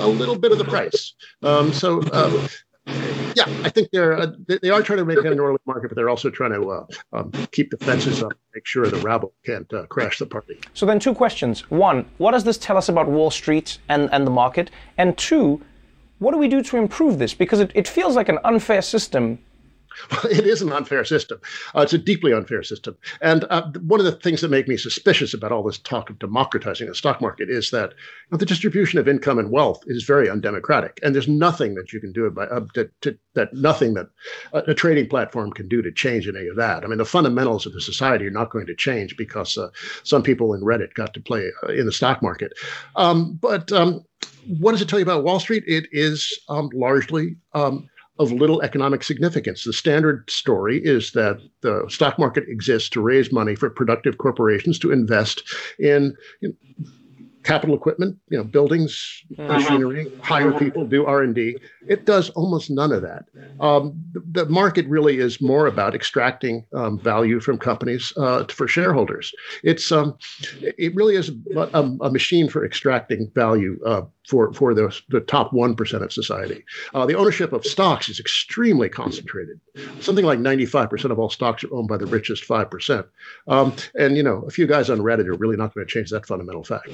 a 0.00 0.06
little 0.06 0.38
bit 0.38 0.52
of 0.52 0.58
the 0.58 0.64
price. 0.64 1.14
Um, 1.42 1.72
so 1.72 2.00
uh, 2.12 2.46
yeah, 3.34 3.44
I 3.62 3.68
think 3.68 3.90
they're 3.92 4.14
uh, 4.18 4.32
they 4.62 4.70
are 4.70 4.82
trying 4.82 4.98
to 4.98 5.04
make 5.04 5.18
an 5.18 5.38
orderly 5.38 5.58
market, 5.66 5.88
but 5.88 5.96
they're 5.96 6.08
also 6.08 6.30
trying 6.30 6.52
to 6.52 6.70
uh, 6.70 6.86
um, 7.12 7.32
keep 7.52 7.70
the 7.70 7.76
fences 7.78 8.22
up, 8.22 8.32
make 8.54 8.66
sure 8.66 8.86
the 8.86 8.98
rabble 8.98 9.32
can't 9.44 9.72
uh, 9.72 9.86
crash 9.86 10.18
the 10.18 10.26
party. 10.26 10.58
So 10.74 10.86
then, 10.86 10.98
two 10.98 11.14
questions: 11.14 11.70
one, 11.70 12.06
what 12.18 12.32
does 12.32 12.44
this 12.44 12.58
tell 12.58 12.76
us 12.76 12.88
about 12.88 13.08
Wall 13.08 13.30
Street 13.30 13.78
and 13.88 14.08
and 14.12 14.26
the 14.26 14.30
market? 14.30 14.70
And 14.96 15.16
two, 15.16 15.62
what 16.18 16.32
do 16.32 16.38
we 16.38 16.48
do 16.48 16.62
to 16.62 16.76
improve 16.76 17.18
this? 17.18 17.34
Because 17.34 17.60
it, 17.60 17.70
it 17.74 17.86
feels 17.86 18.16
like 18.16 18.28
an 18.28 18.38
unfair 18.44 18.82
system 18.82 19.38
it 20.30 20.46
is 20.46 20.62
an 20.62 20.72
unfair 20.72 21.04
system. 21.04 21.40
Uh, 21.74 21.80
it's 21.80 21.92
a 21.92 21.98
deeply 21.98 22.32
unfair 22.32 22.62
system. 22.62 22.96
And 23.20 23.44
uh, 23.50 23.70
one 23.80 24.00
of 24.00 24.06
the 24.06 24.12
things 24.12 24.40
that 24.40 24.50
make 24.50 24.68
me 24.68 24.76
suspicious 24.76 25.34
about 25.34 25.52
all 25.52 25.62
this 25.62 25.78
talk 25.78 26.10
of 26.10 26.18
democratizing 26.18 26.88
the 26.88 26.94
stock 26.94 27.20
market 27.20 27.50
is 27.50 27.70
that 27.70 27.90
you 27.90 27.96
know, 28.32 28.38
the 28.38 28.46
distribution 28.46 28.98
of 28.98 29.08
income 29.08 29.38
and 29.38 29.50
wealth 29.50 29.82
is 29.86 30.04
very 30.04 30.28
undemocratic. 30.28 30.98
And 31.02 31.14
there's 31.14 31.28
nothing 31.28 31.74
that 31.74 31.92
you 31.92 32.00
can 32.00 32.12
do 32.12 32.26
about 32.26 32.52
uh, 32.52 32.60
to, 32.74 32.90
to, 33.02 33.18
that 33.34 33.52
nothing 33.54 33.94
that 33.94 34.08
a, 34.52 34.58
a, 34.70 34.74
trading 34.74 35.08
platform 35.08 35.52
can 35.52 35.68
do 35.68 35.82
to 35.82 35.92
change 35.92 36.28
any 36.28 36.46
of 36.46 36.56
that. 36.56 36.84
I 36.84 36.86
mean, 36.86 36.98
the 36.98 37.04
fundamentals 37.04 37.66
of 37.66 37.72
the 37.72 37.80
society 37.80 38.26
are 38.26 38.30
not 38.30 38.50
going 38.50 38.66
to 38.66 38.74
change 38.74 39.16
because 39.16 39.56
uh, 39.56 39.68
some 40.02 40.22
people 40.22 40.54
in 40.54 40.60
Reddit 40.60 40.94
got 40.94 41.14
to 41.14 41.20
play 41.20 41.50
uh, 41.62 41.72
in 41.72 41.86
the 41.86 41.92
stock 41.92 42.22
market. 42.22 42.52
Um, 42.96 43.38
but 43.40 43.70
um, 43.72 44.04
what 44.58 44.72
does 44.72 44.82
it 44.82 44.88
tell 44.88 44.98
you 44.98 45.04
about 45.04 45.24
Wall 45.24 45.40
Street? 45.40 45.64
It 45.66 45.86
is 45.92 46.38
um, 46.48 46.70
largely 46.72 47.36
um, 47.54 47.88
of 48.18 48.32
little 48.32 48.60
economic 48.62 49.02
significance. 49.02 49.64
The 49.64 49.72
standard 49.72 50.28
story 50.30 50.80
is 50.82 51.12
that 51.12 51.40
the 51.60 51.84
stock 51.88 52.18
market 52.18 52.44
exists 52.48 52.88
to 52.90 53.00
raise 53.00 53.32
money 53.32 53.54
for 53.54 53.70
productive 53.70 54.18
corporations 54.18 54.78
to 54.80 54.90
invest 54.90 55.42
in, 55.78 56.16
in 56.42 56.56
capital 57.44 57.74
equipment, 57.74 58.18
you 58.28 58.36
know, 58.36 58.44
buildings, 58.44 59.22
uh-huh. 59.38 59.52
machinery, 59.54 60.12
hire 60.22 60.52
people, 60.52 60.84
do 60.86 61.06
R 61.06 61.22
and 61.22 61.34
D. 61.34 61.56
It 61.88 62.04
does 62.04 62.30
almost 62.30 62.70
none 62.70 62.92
of 62.92 63.02
that. 63.02 63.24
Um, 63.60 63.94
the, 64.12 64.44
the, 64.44 64.46
market 64.46 64.86
really 64.86 65.18
is 65.18 65.40
more 65.40 65.66
about 65.66 65.94
extracting 65.94 66.64
um, 66.74 66.98
value 66.98 67.40
from 67.40 67.58
companies 67.58 68.12
uh, 68.16 68.44
for 68.44 68.68
shareholders. 68.68 69.32
It's 69.62 69.90
um, 69.90 70.16
it 70.60 70.94
really 70.94 71.16
is 71.16 71.30
a, 71.56 71.60
a, 71.72 72.10
machine 72.10 72.48
for 72.48 72.64
extracting 72.64 73.30
value 73.34 73.80
uh, 73.84 74.02
for 74.28 74.52
for 74.52 74.74
the, 74.74 74.96
the 75.08 75.20
top 75.20 75.52
one 75.52 75.74
percent 75.74 76.04
of 76.04 76.12
society. 76.12 76.64
Uh, 76.94 77.06
the 77.06 77.14
ownership 77.14 77.52
of 77.52 77.64
stocks 77.64 78.08
is 78.08 78.20
extremely 78.20 78.88
concentrated. 78.88 79.58
Something 80.00 80.26
like 80.26 80.38
ninety 80.38 80.66
five 80.66 80.90
percent 80.90 81.10
of 81.10 81.18
all 81.18 81.30
stocks 81.30 81.64
are 81.64 81.74
owned 81.74 81.88
by 81.88 81.96
the 81.96 82.06
richest 82.06 82.44
five 82.44 82.70
percent. 82.70 83.06
Um, 83.48 83.74
and 83.98 84.16
you 84.16 84.22
know, 84.22 84.44
a 84.46 84.50
few 84.50 84.66
guys 84.66 84.90
on 84.90 84.98
Reddit 84.98 85.26
are 85.26 85.34
really 85.34 85.56
not 85.56 85.74
going 85.74 85.86
to 85.86 85.90
change 85.90 86.10
that 86.10 86.26
fundamental 86.26 86.64
fact. 86.64 86.90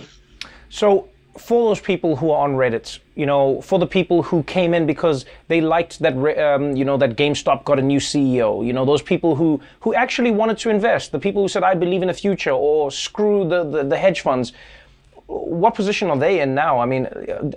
So 0.69 1.09
for 1.39 1.69
those 1.69 1.81
people 1.81 2.17
who 2.17 2.31
are 2.31 2.45
on 2.45 2.55
Reddit, 2.55 2.99
you 3.15 3.27
know, 3.27 3.61
for 3.61 3.79
the 3.79 3.87
people 3.87 4.23
who 4.23 4.43
came 4.45 4.73
in 4.75 4.87
because 4.87 5.25
they 5.49 5.61
liked 5.61 5.99
that, 5.99 6.15
um, 6.39 6.77
you 6.77 6.85
know, 6.85 6.97
that 6.97 7.17
GameStop 7.17 7.65
got 7.65 7.79
a 7.79 7.83
new 7.83 7.99
CEO, 7.99 8.65
you 8.65 8.73
know, 8.73 8.85
those 8.85 9.03
people 9.03 9.35
who 9.35 9.61
who 9.81 9.95
actually 9.95 10.31
wanted 10.31 10.59
to 10.59 10.71
invest, 10.71 11.13
the 11.13 11.19
people 11.19 11.43
who 11.43 11.49
said 11.49 11.63
I 11.63 11.75
believe 11.75 12.03
in 12.03 12.09
the 12.09 12.15
future, 12.15 12.53
or 12.53 12.91
screw 12.91 13.49
the 13.49 13.65
the, 13.65 13.83
the 13.85 13.97
hedge 13.97 14.21
funds. 14.21 14.53
what 15.27 15.75
position 15.75 16.11
are 16.11 16.19
they 16.19 16.41
in 16.41 16.55
now? 16.55 16.79
I 16.79 16.87
mean, 16.87 17.07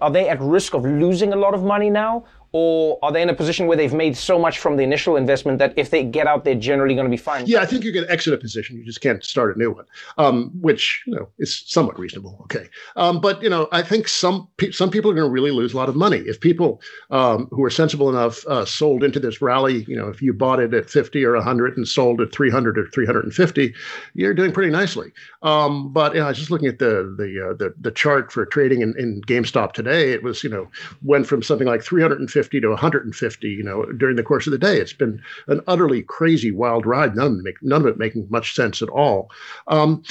are 0.01 0.11
they 0.11 0.29
at 0.29 0.39
risk 0.39 0.73
of 0.73 0.83
losing 0.85 1.33
a 1.33 1.35
lot 1.35 1.53
of 1.53 1.63
money 1.63 1.89
now? 1.89 2.23
Or 2.51 2.97
are 3.03 3.11
they 3.11 3.21
in 3.21 3.29
a 3.29 3.33
position 3.33 3.67
where 3.67 3.77
they've 3.77 3.93
made 3.93 4.15
so 4.15 4.39
much 4.39 4.59
from 4.59 4.77
the 4.77 4.83
initial 4.83 5.15
investment 5.17 5.59
that 5.59 5.73
if 5.75 5.89
they 5.89 6.03
get 6.03 6.27
out, 6.27 6.45
they're 6.45 6.55
generally 6.55 6.95
going 6.95 7.05
to 7.05 7.11
be 7.11 7.17
fine? 7.17 7.45
Yeah, 7.45 7.61
I 7.61 7.65
think 7.65 7.83
you 7.83 7.91
can 7.91 8.09
exit 8.09 8.33
a 8.33 8.37
position. 8.37 8.77
You 8.77 8.85
just 8.85 9.01
can't 9.01 9.23
start 9.23 9.55
a 9.55 9.59
new 9.59 9.71
one, 9.71 9.85
um, 10.17 10.51
which 10.61 11.03
you 11.05 11.15
know 11.15 11.27
is 11.39 11.63
somewhat 11.67 11.99
reasonable. 11.99 12.37
Okay, 12.43 12.69
um, 12.95 13.19
but 13.19 13.41
you 13.43 13.49
know 13.49 13.67
I 13.71 13.81
think 13.81 14.07
some 14.07 14.47
pe- 14.57 14.71
some 14.71 14.89
people 14.89 15.11
are 15.11 15.13
going 15.13 15.27
to 15.27 15.31
really 15.31 15.51
lose 15.51 15.73
a 15.73 15.77
lot 15.77 15.89
of 15.89 15.95
money 15.95 16.19
if 16.19 16.39
people 16.39 16.81
um, 17.09 17.47
who 17.51 17.63
are 17.63 17.69
sensible 17.69 18.09
enough 18.09 18.45
uh, 18.47 18.65
sold 18.65 19.03
into 19.03 19.19
this 19.19 19.41
rally. 19.41 19.85
You 19.87 19.97
know, 19.97 20.07
if 20.07 20.21
you 20.21 20.33
bought 20.33 20.59
it 20.59 20.73
at 20.73 20.89
fifty 20.89 21.23
or 21.23 21.35
hundred 21.41 21.77
and 21.77 21.87
sold 21.87 22.21
at 22.21 22.31
three 22.31 22.49
hundred 22.49 22.77
or 22.77 22.87
three 22.87 23.05
hundred 23.05 23.25
and 23.25 23.33
fifty, 23.33 23.73
you're 24.13 24.33
doing 24.33 24.51
pretty 24.51 24.71
nicely. 24.71 25.11
Um, 25.41 25.91
but 25.91 26.13
you 26.13 26.19
know, 26.19 26.25
I 26.25 26.29
was 26.29 26.37
just 26.37 26.51
looking 26.51 26.67
at 26.67 26.79
the 26.79 27.13
the 27.17 27.49
uh, 27.49 27.53
the, 27.53 27.73
the 27.79 27.91
chart 27.91 28.31
for 28.31 28.45
trading 28.45 28.81
in, 28.81 28.95
in 28.97 29.21
GameStop 29.27 29.73
today. 29.73 30.11
It 30.11 30.23
was 30.23 30.43
you 30.43 30.49
know 30.49 30.67
went 31.03 31.27
from 31.27 31.43
something 31.43 31.67
like 31.67 31.83
three 31.83 32.01
hundred 32.01 32.19
and 32.19 32.29
50 32.37 32.61
to 32.61 32.69
150, 32.69 33.47
you 33.47 33.63
know, 33.63 33.83
during 33.93 34.15
the 34.15 34.21
course 34.21 34.45
of 34.45 34.51
the 34.51 34.59
day. 34.59 34.77
It's 34.77 34.93
been 34.93 35.19
an 35.47 35.61
utterly 35.65 36.03
crazy, 36.03 36.51
wild 36.51 36.85
ride. 36.85 37.15
None 37.15 37.31
of 37.31 37.39
it, 37.39 37.43
make, 37.43 37.63
none 37.63 37.81
of 37.81 37.87
it 37.87 37.97
making 37.97 38.27
much 38.29 38.53
sense 38.53 38.83
at 38.83 38.89
all. 38.89 39.31
Um, 39.67 40.03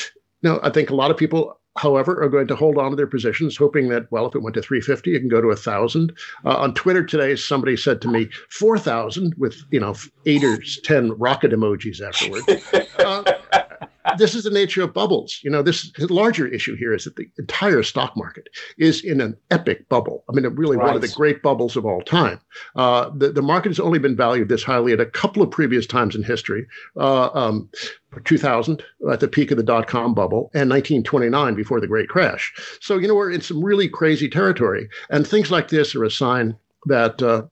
now, 0.42 0.58
I 0.60 0.70
think 0.70 0.90
a 0.90 0.96
lot 0.96 1.12
of 1.12 1.16
people 1.16 1.60
however, 1.76 2.20
are 2.22 2.28
going 2.28 2.46
to 2.48 2.56
hold 2.56 2.78
on 2.78 2.90
to 2.90 2.96
their 2.96 3.06
positions, 3.06 3.56
hoping 3.56 3.90
that, 3.90 4.10
well, 4.10 4.26
if 4.26 4.34
it 4.34 4.40
went 4.40 4.54
to 4.54 4.62
350, 4.62 5.14
it 5.14 5.20
can 5.20 5.28
go 5.28 5.42
to 5.42 5.48
1,000. 5.48 6.10
Uh, 6.44 6.56
on 6.56 6.74
Twitter 6.74 7.04
today, 7.04 7.36
somebody 7.36 7.76
said 7.76 8.00
to 8.00 8.08
me, 8.08 8.28
4,000 8.48 9.34
with, 9.36 9.62
you 9.70 9.78
know, 9.78 9.94
eight 10.24 10.42
or 10.42 10.58
10 10.84 11.12
rocket 11.18 11.52
emojis 11.52 12.00
afterward. 12.00 12.42
Uh, 12.96 13.22
this 14.18 14.34
is 14.34 14.44
the 14.44 14.50
nature 14.50 14.82
of 14.82 14.92
bubbles. 14.92 15.40
You 15.42 15.50
know, 15.50 15.62
this 15.62 15.90
the 15.92 16.12
larger 16.12 16.46
issue 16.46 16.76
here 16.76 16.92
is 16.94 17.04
that 17.04 17.16
the 17.16 17.28
entire 17.38 17.82
stock 17.82 18.16
market 18.16 18.48
is 18.78 19.02
in 19.02 19.20
an 19.20 19.36
epic 19.50 19.88
bubble. 19.88 20.24
I 20.28 20.32
mean, 20.32 20.44
really 20.54 20.76
right. 20.76 20.86
one 20.86 20.96
of 20.96 21.02
the 21.02 21.08
great 21.08 21.42
bubbles 21.42 21.76
of 21.76 21.86
all 21.86 22.02
time. 22.02 22.40
Uh, 22.74 23.10
the, 23.16 23.30
the 23.30 23.42
market 23.42 23.70
has 23.70 23.80
only 23.80 23.98
been 23.98 24.16
valued 24.16 24.48
this 24.48 24.62
highly 24.62 24.92
at 24.92 25.00
a 25.00 25.06
couple 25.06 25.42
of 25.42 25.50
previous 25.50 25.86
times 25.86 26.14
in 26.14 26.22
history. 26.22 26.66
Uh, 26.96 27.30
um, 27.32 27.68
2000 28.24 28.82
at 29.10 29.20
the 29.20 29.28
peak 29.28 29.50
of 29.50 29.58
the 29.58 29.62
dot 29.62 29.86
com 29.86 30.14
bubble 30.14 30.50
and 30.54 30.70
1929 30.70 31.54
before 31.54 31.80
the 31.80 31.86
great 31.86 32.08
crash. 32.08 32.52
So, 32.80 32.96
you 32.96 33.06
know, 33.06 33.14
we're 33.14 33.30
in 33.30 33.42
some 33.42 33.62
really 33.62 33.88
crazy 33.88 34.28
territory. 34.28 34.88
And 35.10 35.26
things 35.26 35.50
like 35.50 35.68
this 35.68 35.94
are 35.94 36.04
a 36.04 36.10
sign 36.10 36.56
that 36.86 37.20
uh, 37.22 37.42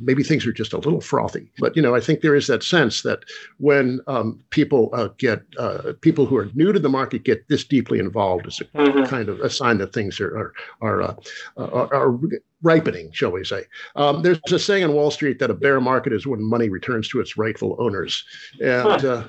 maybe 0.00 0.22
things 0.22 0.46
are 0.46 0.52
just 0.52 0.72
a 0.72 0.78
little 0.78 1.00
frothy. 1.00 1.50
But 1.58 1.76
you 1.76 1.82
know, 1.82 1.94
I 1.94 2.00
think 2.00 2.20
there 2.20 2.34
is 2.34 2.46
that 2.46 2.62
sense 2.62 3.02
that 3.02 3.24
when 3.58 4.00
um, 4.06 4.40
people 4.50 4.90
uh, 4.92 5.08
get 5.18 5.42
uh, 5.58 5.92
people 6.00 6.26
who 6.26 6.36
are 6.36 6.50
new 6.54 6.72
to 6.72 6.78
the 6.78 6.88
market 6.88 7.24
get 7.24 7.48
this 7.48 7.64
deeply 7.64 7.98
involved, 7.98 8.46
is 8.46 8.60
a 8.60 8.64
mm-hmm. 8.64 9.04
kind 9.04 9.28
of 9.28 9.40
a 9.40 9.50
sign 9.50 9.78
that 9.78 9.92
things 9.92 10.20
are 10.20 10.36
are 10.36 10.52
are, 10.80 11.02
uh, 11.02 11.14
are, 11.56 11.94
are 11.94 12.18
ripening, 12.62 13.10
shall 13.12 13.30
we 13.30 13.44
say? 13.44 13.64
Um, 13.96 14.22
there's 14.22 14.40
a 14.50 14.58
saying 14.58 14.84
on 14.84 14.94
Wall 14.94 15.10
Street 15.10 15.38
that 15.38 15.50
a 15.50 15.54
bear 15.54 15.80
market 15.80 16.12
is 16.12 16.26
when 16.26 16.42
money 16.42 16.68
returns 16.68 17.08
to 17.10 17.20
its 17.20 17.36
rightful 17.36 17.76
owners, 17.78 18.24
and. 18.60 19.04
Uh, 19.04 19.24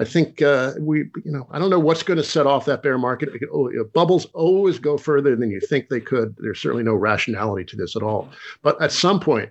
I 0.00 0.04
think 0.04 0.40
uh, 0.40 0.72
we, 0.80 1.00
you 1.26 1.30
know, 1.30 1.46
I 1.50 1.58
don't 1.58 1.68
know 1.68 1.78
what's 1.78 2.02
going 2.02 2.16
to 2.16 2.24
set 2.24 2.46
off 2.46 2.64
that 2.64 2.82
bear 2.82 2.96
market. 2.96 3.28
Oh, 3.52 3.68
you 3.68 3.76
know, 3.76 3.84
bubbles 3.84 4.24
always 4.32 4.78
go 4.78 4.96
further 4.96 5.36
than 5.36 5.50
you 5.50 5.60
think 5.60 5.90
they 5.90 6.00
could. 6.00 6.34
There's 6.38 6.58
certainly 6.58 6.84
no 6.84 6.94
rationality 6.94 7.64
to 7.66 7.76
this 7.76 7.96
at 7.96 8.02
all. 8.02 8.30
But 8.62 8.80
at 8.80 8.92
some 8.92 9.20
point, 9.20 9.50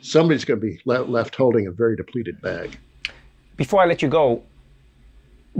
somebody's 0.00 0.44
going 0.44 0.58
to 0.58 0.66
be 0.66 0.80
le- 0.86 1.04
left 1.04 1.36
holding 1.36 1.68
a 1.68 1.70
very 1.70 1.94
depleted 1.94 2.42
bag. 2.42 2.76
Before 3.56 3.80
I 3.80 3.86
let 3.86 4.02
you 4.02 4.08
go, 4.08 4.42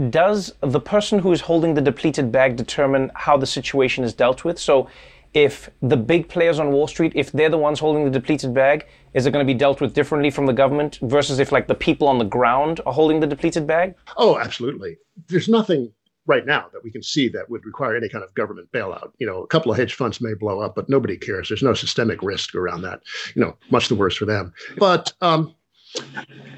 does 0.09 0.53
the 0.59 0.81
person 0.81 1.19
who 1.19 1.31
is 1.31 1.39
holding 1.39 1.73
the 1.73 1.81
depleted 1.81 2.29
bag 2.29 2.57
determine 2.57 3.09
how 3.15 3.37
the 3.37 3.47
situation 3.47 4.03
is 4.03 4.13
dealt 4.13 4.43
with? 4.43 4.59
So 4.59 4.89
if 5.33 5.69
the 5.81 5.97
big 5.97 6.27
players 6.27 6.59
on 6.59 6.73
Wall 6.73 6.87
Street, 6.87 7.13
if 7.15 7.31
they're 7.31 7.49
the 7.49 7.57
ones 7.57 7.79
holding 7.79 8.03
the 8.03 8.11
depleted 8.11 8.53
bag, 8.53 8.87
is 9.17 9.25
it 9.25 9.31
going 9.31 9.43
to 9.43 9.51
be 9.51 9.57
dealt 9.57 9.81
with 9.81 9.95
differently 9.95 10.29
from 10.29 10.45
the 10.45 10.53
government 10.53 10.99
versus 11.01 11.39
if 11.39 11.51
like 11.51 11.67
the 11.67 11.73
people 11.73 12.07
on 12.07 12.19
the 12.19 12.25
ground 12.25 12.81
are 12.85 12.93
holding 12.93 13.19
the 13.19 13.25
depleted 13.25 13.65
bag? 13.65 13.95
Oh, 14.15 14.37
absolutely. 14.37 14.97
There's 15.27 15.49
nothing 15.49 15.91
right 16.27 16.45
now 16.45 16.67
that 16.71 16.83
we 16.83 16.91
can 16.91 17.01
see 17.01 17.27
that 17.29 17.49
would 17.49 17.65
require 17.65 17.95
any 17.95 18.09
kind 18.09 18.23
of 18.23 18.31
government 18.35 18.71
bailout. 18.71 19.13
You 19.17 19.25
know, 19.25 19.41
a 19.41 19.47
couple 19.47 19.71
of 19.71 19.77
hedge 19.79 19.95
funds 19.95 20.21
may 20.21 20.35
blow 20.35 20.59
up, 20.59 20.75
but 20.75 20.87
nobody 20.87 21.17
cares. 21.17 21.49
There's 21.49 21.63
no 21.63 21.73
systemic 21.73 22.21
risk 22.21 22.53
around 22.53 22.83
that. 22.83 23.01
You 23.33 23.41
know, 23.41 23.57
much 23.71 23.87
the 23.87 23.95
worse 23.95 24.15
for 24.15 24.25
them. 24.25 24.53
But 24.77 25.11
um, 25.21 25.55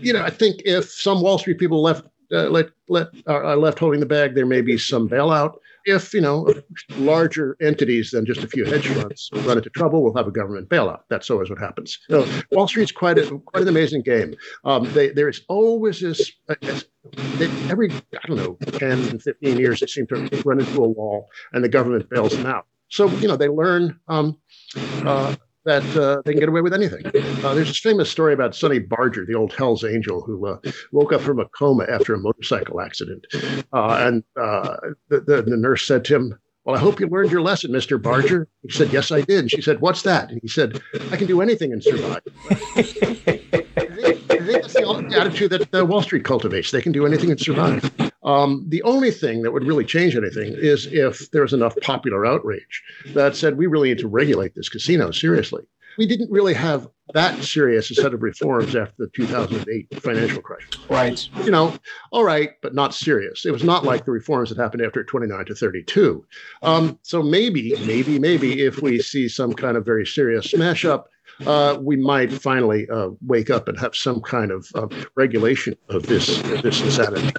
you 0.02 0.12
know, 0.12 0.22
I 0.22 0.30
think 0.30 0.62
if 0.65 0.91
some 0.91 1.22
Wall 1.22 1.38
Street 1.38 1.60
people 1.60 1.82
left 1.82 2.06
uh, 2.34 2.50
let 2.50 2.72
let 2.89 3.08
are 3.26 3.56
left 3.56 3.80
holding 3.80 4.02
the 4.02 4.06
bag, 4.06 4.36
there 4.36 4.45
may 4.45 4.62
be 4.62 4.78
some 4.78 5.08
bailout 5.08 5.60
if 5.89 6.13
you 6.13 6.21
know 6.21 6.54
larger 6.97 7.58
entities 7.62 8.12
than 8.12 8.25
just 8.25 8.43
a 8.43 8.47
few 8.47 8.65
hedge 8.65 8.88
funds 8.88 9.30
run 9.34 9.58
into 9.58 9.69
trouble, 9.69 10.04
we'll 10.04 10.15
have 10.15 10.28
a 10.28 10.32
government 10.32 10.69
bailout. 10.69 11.02
That's 11.10 11.30
always 11.30 11.49
what 11.49 11.60
happens. 11.60 11.99
Wall 12.52 12.67
Street's 12.67 12.91
quite 12.91 13.17
a, 13.17 13.39
quite 13.45 13.63
an 13.63 13.69
amazing 13.69 14.04
game. 14.04 14.36
Um, 14.63 14.91
they, 14.93 15.10
there's 15.10 15.41
always 15.47 15.99
this. 16.02 16.32
Uh, 16.47 16.56
they, 17.38 17.45
every 17.69 17.91
I 17.91 18.28
don't 18.28 18.38
know 18.38 18.58
10, 18.78 18.91
and 18.91 19.21
15 19.21 19.58
years, 19.58 19.80
they 19.80 19.88
seem 19.88 20.08
to 20.08 20.15
run 20.45 20.60
into 20.60 20.84
a 20.84 20.88
wall, 20.88 21.30
and 21.54 21.63
the 21.63 21.69
government 21.69 22.10
bails 22.10 22.36
them 22.36 22.45
out. 22.45 22.65
So 22.89 23.08
you 23.08 23.28
know 23.28 23.38
they 23.38 23.47
learn. 23.47 23.99
Um, 24.08 24.38
uh, 24.75 25.36
that 25.69 25.95
uh, 25.95 26.21
they 26.25 26.32
can 26.32 26.39
get 26.39 26.49
away 26.49 26.62
with 26.62 26.73
anything. 26.73 27.05
Uh, 27.45 27.53
there's 27.53 27.67
this 27.67 27.79
famous 27.79 28.10
story 28.10 28.34
about 28.34 28.55
Sonny 28.55 28.79
Barger, 28.79 29.23
the 29.23 29.36
old 29.36 29.53
Hell's 29.53 29.84
Angel, 29.84 30.21
who 30.21 30.47
uh, 30.47 30.58
woke 30.91 31.13
up 31.13 31.21
from 31.21 31.39
a 31.39 31.45
coma 31.49 31.86
after 31.89 32.15
a 32.15 32.17
motorcycle 32.17 32.82
accident. 32.82 33.27
Uh, 33.71 33.97
and 34.01 34.23
uh, 34.36 34.77
the, 35.10 35.21
the, 35.21 35.41
the, 35.43 35.58
nurse 35.58 35.86
said 35.86 36.03
to 36.05 36.15
him, 36.15 36.39
Well, 36.65 36.75
I 36.75 36.79
hope 36.79 36.99
you 36.99 37.08
learned 37.08 37.32
your 37.32 37.41
lesson, 37.41 37.71
Mr. 37.71 38.01
Barger. 38.01 38.47
He 38.63 38.71
said, 38.71 38.91
Yes, 38.91 39.12
I 39.12 39.21
did. 39.21 39.39
And 39.39 39.51
she 39.51 39.62
said, 39.62 39.79
What's 39.79 40.01
that? 40.03 40.32
And 40.32 40.39
he 40.41 40.47
said, 40.47 40.82
I 41.12 41.17
can 41.17 41.27
do 41.27 41.39
anything 41.39 41.71
and 41.71 41.84
survive. 41.84 42.21
I, 42.49 42.82
think, 42.82 43.27
I 43.27 44.38
think 44.38 44.62
that's 44.63 44.73
the 44.73 45.15
attitude 45.19 45.51
that 45.51 45.75
uh, 45.75 45.86
Wall 45.86 46.01
Street 46.01 46.25
cultivates. 46.25 46.71
They 46.71 46.82
can 46.82 46.91
do 46.91 47.05
anything 47.05 47.29
and 47.29 47.39
survive. 47.39 48.09
Um, 48.29 48.63
the 48.67 48.83
only 48.83 49.09
thing 49.09 49.41
that 49.41 49.51
would 49.51 49.65
really 49.65 49.85
change 49.85 50.15
anything 50.15 50.53
is 50.55 50.85
if 50.91 51.31
there's 51.31 51.51
enough 51.51 51.75
popular 51.81 52.27
outrage 52.27 52.83
that 53.13 53.35
said 53.35 53.57
we 53.57 53.65
really 53.65 53.89
need 53.89 53.97
to 53.99 54.07
regulate 54.07 54.53
this 54.53 54.69
casino 54.69 55.09
seriously. 55.09 55.63
We 55.97 56.05
didn't 56.05 56.31
really 56.31 56.53
have 56.53 56.87
that 57.15 57.41
serious 57.43 57.89
a 57.89 57.95
set 57.95 58.13
of 58.13 58.21
reforms 58.21 58.75
after 58.75 58.93
the 58.99 59.07
2008 59.07 60.01
financial 60.01 60.43
crisis. 60.43 60.69
Right. 60.89 61.27
You 61.43 61.49
know, 61.49 61.73
all 62.11 62.23
right, 62.23 62.51
but 62.61 62.75
not 62.75 62.93
serious. 62.93 63.45
It 63.45 63.51
was 63.51 63.63
not 63.63 63.83
like 63.83 64.05
the 64.05 64.11
reforms 64.11 64.49
that 64.49 64.59
happened 64.59 64.83
after 64.83 65.03
29 65.03 65.45
to 65.45 65.55
32. 65.55 66.23
Um, 66.61 66.99
so 67.01 67.23
maybe, 67.23 67.73
maybe, 67.87 68.19
maybe 68.19 68.61
if 68.61 68.81
we 68.83 69.01
see 69.01 69.27
some 69.27 69.53
kind 69.53 69.75
of 69.75 69.83
very 69.83 70.05
serious 70.05 70.51
smash 70.51 70.85
up, 70.85 71.09
uh, 71.47 71.77
we 71.81 71.95
might 71.95 72.31
finally 72.31 72.87
uh, 72.89 73.09
wake 73.25 73.49
up 73.49 73.67
and 73.67 73.79
have 73.79 73.95
some 73.95 74.21
kind 74.21 74.51
of 74.51 74.67
uh, 74.75 74.87
regulation 75.15 75.75
of 75.89 76.05
this 76.05 76.41
this 76.61 76.81
insanity. 76.81 77.33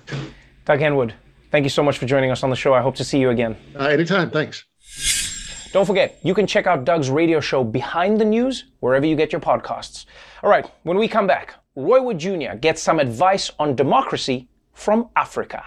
Doug 0.64 0.81
Henwood, 0.81 1.12
thank 1.51 1.64
you 1.64 1.70
so 1.70 1.83
much 1.83 1.99
for 1.99 2.07
joining 2.07 2.31
us 2.31 2.42
on 2.42 2.51
the 2.51 2.57
show. 2.57 2.75
I 2.75 2.81
hope 2.81 2.96
to 2.96 3.05
see 3.05 3.18
you 3.18 3.31
again. 3.31 3.57
Uh, 3.75 3.87
anytime. 3.87 4.31
Thanks. 4.31 4.64
Don't 5.73 5.87
forget, 5.87 6.18
you 6.23 6.35
can 6.35 6.46
check 6.46 6.66
out 6.66 6.85
Doug's 6.85 7.11
radio 7.11 7.40
show 7.40 7.62
Behind 7.62 8.20
the 8.20 8.25
News 8.25 8.64
wherever 8.81 9.07
you 9.07 9.14
get 9.14 9.33
your 9.33 9.40
podcasts. 9.40 10.05
All 10.42 10.51
right, 10.51 10.68
when 10.83 10.99
we 10.99 11.07
come 11.07 11.27
back, 11.27 11.55
Roy 11.77 12.03
Wood 12.03 12.18
Jr. 12.18 12.57
gets 12.61 12.83
some 12.83 12.99
advice 12.99 13.51
on 13.59 13.77
democracy 13.77 14.49
from 14.75 15.09
Africa. 15.14 15.64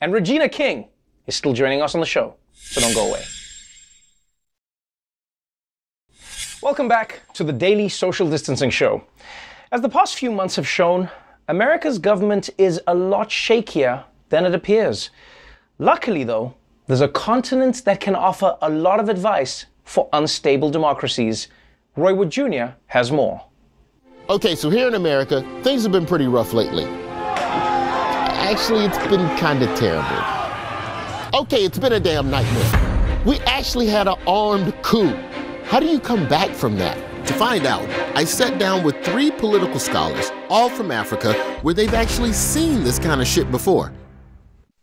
And 0.00 0.12
Regina 0.12 0.48
King 0.48 0.88
is 1.26 1.36
still 1.36 1.52
joining 1.52 1.82
us 1.82 1.94
on 1.94 2.00
the 2.00 2.06
show, 2.06 2.36
so 2.54 2.80
don't 2.80 2.94
go 2.94 3.10
away. 3.10 3.22
Welcome 6.62 6.88
back 6.88 7.22
to 7.34 7.44
the 7.44 7.52
Daily 7.52 7.88
Social 7.88 8.28
Distancing 8.30 8.70
Show. 8.70 9.04
As 9.70 9.82
the 9.82 9.88
past 9.88 10.16
few 10.16 10.30
months 10.30 10.56
have 10.56 10.66
shown, 10.66 11.10
America's 11.48 11.98
government 11.98 12.48
is 12.56 12.80
a 12.86 12.94
lot 12.94 13.28
shakier 13.28 14.04
than 14.32 14.46
it 14.46 14.54
appears. 14.54 15.10
Luckily, 15.78 16.24
though, 16.24 16.54
there's 16.86 17.02
a 17.02 17.08
continent 17.08 17.84
that 17.84 18.00
can 18.00 18.16
offer 18.16 18.56
a 18.62 18.68
lot 18.68 18.98
of 18.98 19.08
advice 19.10 19.66
for 19.84 20.08
unstable 20.14 20.70
democracies. 20.70 21.48
Roy 21.96 22.14
Wood 22.14 22.30
Jr. 22.30 22.68
has 22.86 23.12
more. 23.12 23.44
Okay, 24.30 24.54
so 24.54 24.70
here 24.70 24.88
in 24.88 24.94
America, 24.94 25.42
things 25.62 25.82
have 25.82 25.92
been 25.92 26.06
pretty 26.06 26.26
rough 26.26 26.54
lately. 26.54 26.86
Actually, 28.50 28.86
it's 28.86 28.98
been 29.08 29.28
kind 29.36 29.62
of 29.62 29.68
terrible. 29.78 31.40
Okay, 31.42 31.64
it's 31.64 31.78
been 31.78 31.92
a 31.92 32.00
damn 32.00 32.30
nightmare. 32.30 33.22
We 33.26 33.38
actually 33.40 33.86
had 33.86 34.08
an 34.08 34.16
armed 34.26 34.74
coup. 34.82 35.14
How 35.64 35.78
do 35.78 35.86
you 35.86 36.00
come 36.00 36.26
back 36.26 36.50
from 36.50 36.76
that? 36.78 36.96
To 37.26 37.34
find 37.34 37.66
out, 37.66 37.86
I 38.16 38.24
sat 38.24 38.58
down 38.58 38.82
with 38.82 38.96
three 39.04 39.30
political 39.30 39.78
scholars, 39.78 40.32
all 40.48 40.70
from 40.70 40.90
Africa, 40.90 41.34
where 41.60 41.74
they've 41.74 41.94
actually 41.94 42.32
seen 42.32 42.82
this 42.82 42.98
kind 42.98 43.20
of 43.20 43.26
shit 43.26 43.50
before 43.50 43.92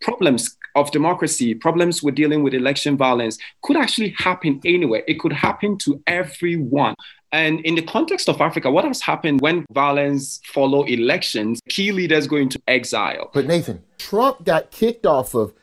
problems 0.02 0.58
of 0.76 0.92
democracy, 0.92 1.54
problems 1.54 2.02
with 2.04 2.16
dealing 2.16 2.44
with 2.44 2.54
election 2.54 2.98
violence 2.98 3.38
could 3.64 3.78
actually 3.78 4.16
happen 4.18 4.62
anywhere. 4.66 5.04
It 5.08 5.20
could 5.20 5.34
happen 5.34 5.78
to 5.80 6.02
everyone. 6.08 6.96
And 7.32 7.60
in 7.62 7.76
the 7.76 7.82
context 7.84 8.28
of 8.28 8.42
Africa, 8.42 8.72
what 8.72 8.86
has 8.86 9.02
happened 9.02 9.42
when 9.42 9.66
violence 9.72 10.42
follow 10.46 10.84
elections, 10.84 11.62
key 11.70 11.92
leaders 11.92 12.28
go 12.28 12.38
into 12.38 12.60
exile. 12.68 13.30
But 13.34 13.46
Nathan, 13.46 13.84
Trump 13.98 14.44
got 14.46 14.72
kicked 14.72 15.06
off 15.06 15.36
of 15.36 15.54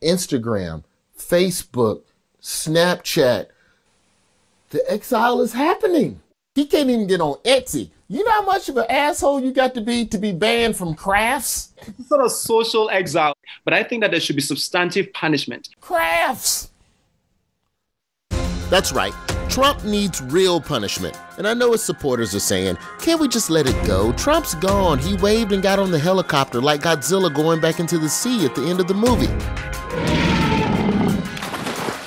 Instagram, 0.00 0.84
Facebook, 1.18 2.02
Snapchat. 2.40 3.46
The 4.70 4.90
exile 4.90 5.40
is 5.40 5.54
happening. 5.54 6.20
He 6.54 6.66
can't 6.66 6.90
even 6.90 7.06
get 7.06 7.20
on 7.20 7.36
Etsy. 7.44 7.90
You 8.10 8.24
know 8.24 8.30
how 8.30 8.42
much 8.42 8.70
of 8.70 8.76
an 8.78 8.86
asshole 8.88 9.40
you 9.40 9.52
got 9.52 9.74
to 9.74 9.82
be 9.82 10.06
to 10.06 10.16
be 10.16 10.32
banned 10.32 10.78
from 10.78 10.94
crafts? 10.94 11.74
It's 11.76 12.08
sort 12.08 12.24
of 12.24 12.32
social 12.32 12.88
exile. 12.88 13.34
But 13.66 13.74
I 13.74 13.82
think 13.82 14.00
that 14.00 14.12
there 14.12 14.20
should 14.20 14.34
be 14.34 14.40
substantive 14.40 15.12
punishment. 15.12 15.68
Crafts. 15.82 16.70
That's 18.70 18.92
right. 18.92 19.12
Trump 19.50 19.84
needs 19.84 20.22
real 20.22 20.58
punishment. 20.58 21.18
And 21.36 21.46
I 21.46 21.52
know 21.52 21.72
his 21.72 21.82
supporters 21.82 22.34
are 22.34 22.40
saying, 22.40 22.78
can't 22.98 23.20
we 23.20 23.28
just 23.28 23.50
let 23.50 23.66
it 23.66 23.86
go? 23.86 24.12
Trump's 24.12 24.54
gone. 24.54 24.98
He 24.98 25.12
waved 25.16 25.52
and 25.52 25.62
got 25.62 25.78
on 25.78 25.90
the 25.90 25.98
helicopter 25.98 26.62
like 26.62 26.80
Godzilla 26.80 27.34
going 27.34 27.60
back 27.60 27.78
into 27.78 27.98
the 27.98 28.08
sea 28.08 28.46
at 28.46 28.54
the 28.54 28.66
end 28.70 28.80
of 28.80 28.88
the 28.88 28.94
movie. 28.94 29.26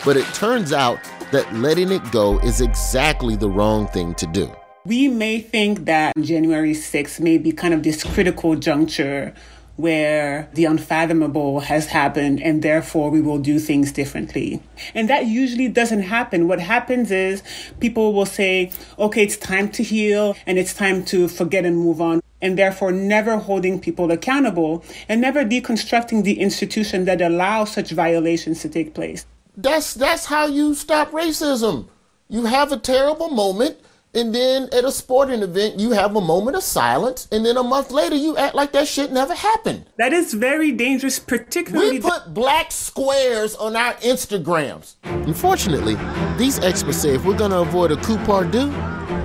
But 0.03 0.17
it 0.17 0.25
turns 0.33 0.73
out 0.73 0.97
that 1.31 1.53
letting 1.53 1.91
it 1.91 2.11
go 2.11 2.39
is 2.39 2.59
exactly 2.59 3.35
the 3.35 3.49
wrong 3.49 3.87
thing 3.89 4.15
to 4.15 4.25
do. 4.25 4.51
We 4.83 5.07
may 5.07 5.41
think 5.41 5.85
that 5.85 6.15
January 6.19 6.73
6th 6.73 7.19
may 7.19 7.37
be 7.37 7.51
kind 7.51 7.73
of 7.73 7.83
this 7.83 8.03
critical 8.03 8.55
juncture 8.55 9.33
where 9.75 10.49
the 10.53 10.65
unfathomable 10.65 11.59
has 11.59 11.85
happened 11.85 12.41
and 12.41 12.63
therefore 12.63 13.11
we 13.11 13.21
will 13.21 13.37
do 13.37 13.59
things 13.59 13.91
differently. 13.91 14.61
And 14.95 15.07
that 15.07 15.27
usually 15.27 15.67
doesn't 15.67 16.01
happen. 16.01 16.47
What 16.47 16.59
happens 16.59 17.11
is 17.11 17.43
people 17.79 18.13
will 18.13 18.25
say, 18.25 18.71
okay, 18.97 19.23
it's 19.23 19.37
time 19.37 19.69
to 19.71 19.83
heal 19.83 20.35
and 20.47 20.57
it's 20.57 20.73
time 20.73 21.05
to 21.05 21.27
forget 21.27 21.63
and 21.63 21.77
move 21.77 22.01
on. 22.01 22.21
And 22.41 22.57
therefore, 22.57 22.91
never 22.91 23.37
holding 23.37 23.79
people 23.79 24.11
accountable 24.11 24.83
and 25.07 25.21
never 25.21 25.45
deconstructing 25.45 26.23
the 26.23 26.39
institution 26.39 27.05
that 27.05 27.21
allows 27.21 27.71
such 27.71 27.91
violations 27.91 28.61
to 28.61 28.69
take 28.69 28.95
place. 28.95 29.27
That's 29.55 29.93
that's 29.93 30.25
how 30.25 30.47
you 30.47 30.73
stop 30.73 31.11
racism. 31.11 31.87
You 32.29 32.45
have 32.45 32.71
a 32.71 32.77
terrible 32.77 33.29
moment, 33.29 33.77
and 34.13 34.35
then 34.35 34.67
at 34.73 34.83
a 34.83 34.91
sporting 34.91 35.41
event, 35.41 35.79
you 35.79 35.91
have 35.91 36.15
a 36.15 36.21
moment 36.21 36.57
of 36.57 36.63
silence, 36.63 37.27
and 37.31 37.45
then 37.45 37.57
a 37.57 37.63
month 37.63 37.91
later, 37.91 38.15
you 38.15 38.35
act 38.37 38.55
like 38.55 38.73
that 38.73 38.87
shit 38.87 39.11
never 39.11 39.33
happened. 39.33 39.85
That 39.97 40.11
is 40.11 40.33
very 40.33 40.71
dangerous, 40.71 41.17
particularly. 41.19 41.91
We 41.91 42.01
put 42.01 42.33
black 42.33 42.71
squares 42.71 43.55
on 43.55 43.75
our 43.75 43.93
Instagrams. 43.95 44.95
Unfortunately, 45.03 45.97
these 46.37 46.59
experts 46.59 46.97
say 46.97 47.15
if 47.15 47.23
we're 47.23 47.37
going 47.37 47.51
to 47.51 47.59
avoid 47.59 47.91
a 47.91 47.97
coup 47.97 48.17
pardon, 48.25 48.71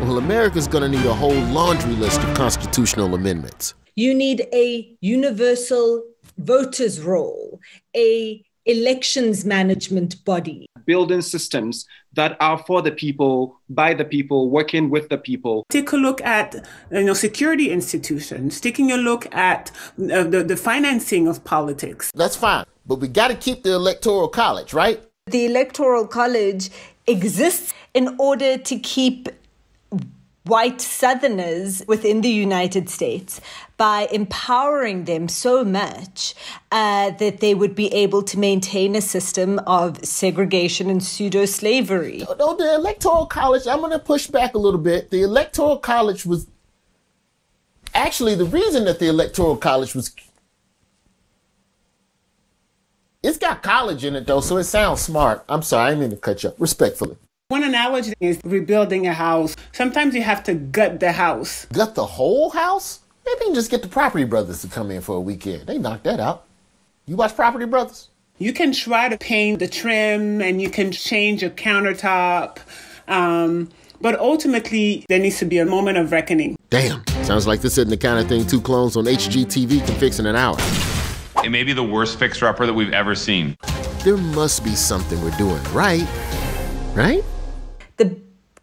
well, 0.03 0.19
America's 0.19 0.69
going 0.69 0.83
to 0.83 0.97
need 0.97 1.07
a 1.07 1.15
whole 1.15 1.41
laundry 1.47 1.95
list 1.95 2.21
of 2.21 2.37
constitutional 2.37 3.15
amendments. 3.15 3.75
You 3.97 4.15
need 4.15 4.47
a 4.53 4.97
universal 5.01 6.05
voters' 6.39 7.01
roll, 7.01 7.61
a 7.97 8.45
elections 8.67 9.45
management 9.45 10.25
body. 10.25 10.67
Building 10.87 11.23
systems 11.23 11.87
that 12.15 12.37
are 12.41 12.59
for 12.59 12.81
the 12.83 12.93
people, 12.93 13.61
by 13.69 13.95
the 13.95 14.05
people, 14.05 14.51
working 14.51 14.89
with 14.89 15.09
the 15.09 15.19
people. 15.19 15.65
Take 15.69 15.93
a 15.93 15.97
look 15.97 16.21
at 16.23 16.55
you 16.91 17.05
know 17.05 17.15
security 17.15 17.71
institutions. 17.71 18.61
Taking 18.61 18.93
a 18.93 18.97
look 18.97 19.33
at 19.35 19.71
uh, 19.99 20.25
the 20.25 20.45
the 20.47 20.57
financing 20.57 21.29
of 21.29 21.45
politics. 21.45 22.11
That's 22.15 22.37
fine, 22.37 22.65
but 22.87 22.97
we 22.97 23.09
got 23.09 23.29
to 23.29 23.35
keep 23.35 23.63
the 23.63 23.73
electoral 23.73 24.29
college, 24.29 24.73
right? 24.73 25.03
The 25.27 25.45
electoral 25.47 26.07
college 26.07 26.71
exists 27.07 27.75
in 27.95 28.15
order 28.19 28.59
to 28.59 28.79
keep 28.79 29.29
white 30.47 30.81
Southerners 30.81 31.83
within 31.87 32.21
the 32.21 32.29
United 32.29 32.89
States 32.89 33.41
by 33.77 34.09
empowering 34.13 35.05
them 35.05 35.29
so 35.29 35.65
much 35.65 36.35
uh, 36.73 37.11
that 37.11 37.41
they 37.41 37.55
would 37.55 37.75
be 37.75 37.93
able 37.93 38.23
to 38.23 38.39
maintain 38.39 38.95
a 38.97 39.01
system 39.01 39.59
of 39.67 40.05
segregation 40.05 40.89
and 40.89 41.03
pseudo 41.03 41.45
slavery. 41.45 42.25
No, 42.39 42.57
the 42.57 42.75
Electoral 42.75 43.27
College, 43.27 43.67
I'm 43.67 43.81
going 43.81 43.93
to 43.93 43.99
push 43.99 44.29
back 44.29 44.55
a 44.55 44.59
little 44.59 44.81
bit. 44.81 45.11
The 45.11 45.23
Electoral 45.23 45.79
College 45.79 46.25
was 46.25 46.47
actually 47.95 48.35
the 48.35 48.45
reason 48.45 48.85
that 48.85 48.99
the 48.99 49.09
Electoral 49.09 49.57
College 49.57 49.95
was. 49.95 50.15
It's 53.23 53.39
got 53.39 53.63
college 53.63 54.05
in 54.05 54.15
it 54.15 54.27
though, 54.27 54.41
so 54.41 54.57
it 54.57 54.65
sounds 54.65 55.01
smart. 55.01 55.45
I'm 55.49 55.63
sorry, 55.63 55.87
I 55.87 55.91
didn't 55.91 56.01
mean 56.01 56.11
to 56.11 56.17
cut 56.17 56.43
you 56.45 56.51
up. 56.51 56.57
Respectfully. 56.61 57.17
One 57.49 57.63
analogy 57.63 58.13
is 58.19 58.41
rebuilding 58.45 59.07
a 59.07 59.15
house. 59.15 59.55
Sometimes 59.71 60.17
you 60.17 60.23
have 60.23 60.43
to 60.45 60.55
gut 60.55 60.99
the 60.99 61.13
house. 61.13 61.67
Gut 61.67 61.95
the 61.95 62.05
whole 62.05 62.51
house? 62.51 62.99
Maybe 63.25 63.39
you 63.39 63.47
can 63.47 63.55
just 63.55 63.71
get 63.71 63.83
the 63.83 63.89
Property 63.89 64.25
Brothers 64.25 64.63
to 64.63 64.69
come 64.69 64.91
in 64.91 65.01
for 65.01 65.15
a 65.15 65.21
weekend. 65.21 65.69
They 65.69 65.79
knock 65.79 66.03
that 66.03 66.19
out. 66.19 66.45
You 67.07 67.15
watch 67.15 67.37
Property 67.37 67.67
Brothers? 67.67 68.09
You 68.39 68.53
can 68.53 68.73
try 68.73 69.09
to 69.09 69.17
paint 69.17 69.61
the 69.61 69.69
trim 69.69 70.43
and 70.43 70.61
you 70.61 70.69
can 70.69 70.91
change 70.91 71.45
a 71.45 71.51
countertop. 71.51 72.59
Um, 73.07 73.71
but 74.01 74.19
ultimately, 74.19 75.07
there 75.09 75.21
needs 75.21 75.39
to 75.39 75.45
be 75.45 75.59
a 75.59 75.67
moment 75.67 75.99
of 75.99 76.11
reckoning. 76.11 76.57
Damn. 76.71 77.07
Sounds 77.23 77.47
like 77.47 77.61
this 77.61 77.79
isn't 77.79 77.91
the 77.91 77.97
kind 77.97 78.19
of 78.19 78.27
thing 78.29 78.45
two 78.45 78.61
clones 78.61 78.97
on 78.97 79.05
HGTV 79.05 79.87
can 79.87 79.95
fix 80.01 80.19
in 80.19 80.27
an 80.27 80.35
hour. 80.35 80.57
It 81.45 81.51
may 81.51 81.63
be 81.63 81.73
the 81.73 81.85
worst 81.85 82.19
fixer 82.19 82.49
upper 82.49 82.67
that 82.67 82.75
we've 82.75 82.93
ever 82.93 83.15
seen. 83.15 83.57
There 84.03 84.17
must 84.17 84.65
be 84.65 84.75
something 84.75 85.23
we're 85.23 85.31
doing 85.39 85.63
right. 85.73 86.09
Right? 86.93 87.23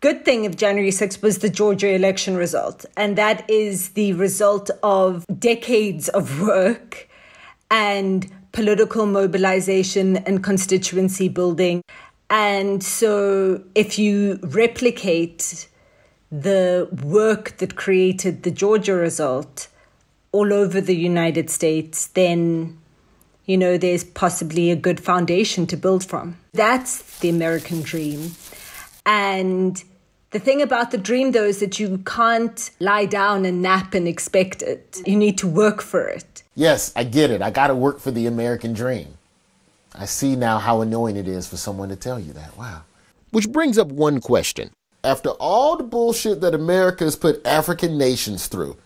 Good 0.03 0.25
thing 0.25 0.45
of 0.45 0.57
January 0.57 0.89
6th 0.89 1.21
was 1.21 1.37
the 1.37 1.49
Georgia 1.49 1.95
election 1.95 2.35
result. 2.35 2.85
And 2.97 3.17
that 3.17 3.49
is 3.49 3.91
the 3.91 4.11
result 4.11 4.69
of 4.83 5.25
decades 5.39 6.09
of 6.09 6.41
work 6.41 7.07
and 7.71 8.29
political 8.51 9.05
mobilization 9.05 10.17
and 10.17 10.43
constituency 10.43 11.29
building. 11.29 11.83
And 12.29 12.83
so 12.83 13.63
if 13.75 13.97
you 13.97 14.39
replicate 14.43 15.69
the 16.29 16.89
work 17.01 17.55
that 17.59 17.77
created 17.77 18.43
the 18.43 18.51
Georgia 18.51 18.95
result 18.95 19.69
all 20.33 20.51
over 20.51 20.81
the 20.81 20.97
United 20.97 21.49
States, 21.49 22.07
then 22.07 22.77
you 23.45 23.57
know, 23.57 23.77
there's 23.77 24.03
possibly 24.03 24.69
a 24.69 24.75
good 24.75 24.99
foundation 24.99 25.65
to 25.67 25.77
build 25.77 26.03
from. 26.03 26.37
That's 26.51 27.19
the 27.19 27.29
American 27.29 27.81
dream. 27.83 28.31
And 29.05 29.81
the 30.33 30.39
thing 30.39 30.61
about 30.61 30.91
the 30.91 30.97
dream, 30.97 31.31
though, 31.31 31.45
is 31.45 31.59
that 31.59 31.79
you 31.79 31.99
can't 31.99 32.71
lie 32.79 33.05
down 33.05 33.45
and 33.45 33.61
nap 33.61 33.93
and 33.93 34.07
expect 34.07 34.61
it. 34.61 35.01
You 35.05 35.15
need 35.15 35.37
to 35.37 35.47
work 35.47 35.81
for 35.81 36.07
it. 36.07 36.43
Yes, 36.55 36.91
I 36.95 37.03
get 37.03 37.31
it. 37.31 37.41
I 37.41 37.51
got 37.51 37.67
to 37.67 37.75
work 37.75 37.99
for 37.99 38.11
the 38.11 38.25
American 38.25 38.73
dream. 38.73 39.17
I 39.95 40.05
see 40.05 40.35
now 40.35 40.57
how 40.57 40.81
annoying 40.81 41.17
it 41.17 41.27
is 41.27 41.47
for 41.47 41.57
someone 41.57 41.89
to 41.89 41.95
tell 41.95 42.19
you 42.19 42.33
that. 42.33 42.57
Wow. 42.57 42.81
Which 43.29 43.51
brings 43.51 43.77
up 43.77 43.87
one 43.87 44.19
question. 44.19 44.71
After 45.03 45.29
all 45.29 45.77
the 45.77 45.83
bullshit 45.83 46.41
that 46.41 46.55
America 46.55 47.03
has 47.03 47.15
put 47.15 47.45
African 47.45 47.97
nations 47.97 48.47
through, 48.47 48.77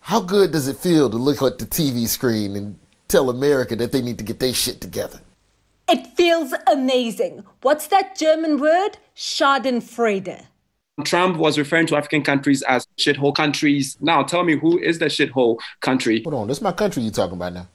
how 0.00 0.20
good 0.20 0.52
does 0.52 0.68
it 0.68 0.76
feel 0.76 1.10
to 1.10 1.16
look 1.16 1.42
at 1.42 1.58
the 1.58 1.66
TV 1.66 2.06
screen 2.06 2.54
and 2.54 2.78
tell 3.08 3.30
America 3.30 3.74
that 3.76 3.90
they 3.90 4.02
need 4.02 4.18
to 4.18 4.24
get 4.24 4.38
their 4.38 4.54
shit 4.54 4.80
together? 4.80 5.20
It 5.88 6.06
feels 6.16 6.54
amazing. 6.66 7.44
What's 7.62 7.88
that 7.88 8.16
German 8.16 8.58
word? 8.58 8.98
Schadenfreude. 9.16 10.44
Trump 11.02 11.38
was 11.38 11.58
referring 11.58 11.86
to 11.88 11.96
African 11.96 12.22
countries 12.22 12.62
as 12.62 12.86
shithole 12.96 13.34
countries. 13.34 13.96
Now, 14.00 14.22
tell 14.22 14.44
me, 14.44 14.56
who 14.56 14.78
is 14.78 15.00
the 15.00 15.06
shithole 15.06 15.58
country? 15.80 16.22
Hold 16.22 16.34
on, 16.34 16.46
this 16.46 16.58
is 16.58 16.62
my 16.62 16.72
country 16.72 17.02
you're 17.02 17.12
talking 17.12 17.36
about 17.36 17.52
now. 17.52 17.68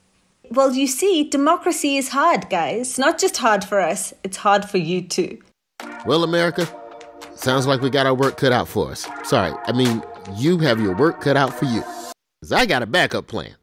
Well, 0.50 0.72
you 0.72 0.86
see, 0.86 1.24
democracy 1.24 1.96
is 1.96 2.08
hard, 2.08 2.48
guys. 2.48 2.80
It's 2.80 2.98
not 2.98 3.18
just 3.18 3.36
hard 3.36 3.62
for 3.62 3.78
us, 3.80 4.14
it's 4.24 4.38
hard 4.38 4.64
for 4.64 4.78
you 4.78 5.02
too. 5.02 5.38
Well, 6.06 6.24
America, 6.24 6.66
sounds 7.34 7.66
like 7.66 7.82
we 7.82 7.90
got 7.90 8.06
our 8.06 8.14
work 8.14 8.38
cut 8.38 8.52
out 8.52 8.68
for 8.68 8.90
us. 8.90 9.06
Sorry, 9.22 9.52
I 9.64 9.72
mean, 9.72 10.02
you 10.36 10.58
have 10.58 10.80
your 10.80 10.96
work 10.96 11.20
cut 11.20 11.36
out 11.36 11.52
for 11.54 11.66
you. 11.66 11.84
Because 12.40 12.52
I 12.52 12.64
got 12.64 12.82
a 12.82 12.86
backup 12.86 13.26
plan. 13.26 13.54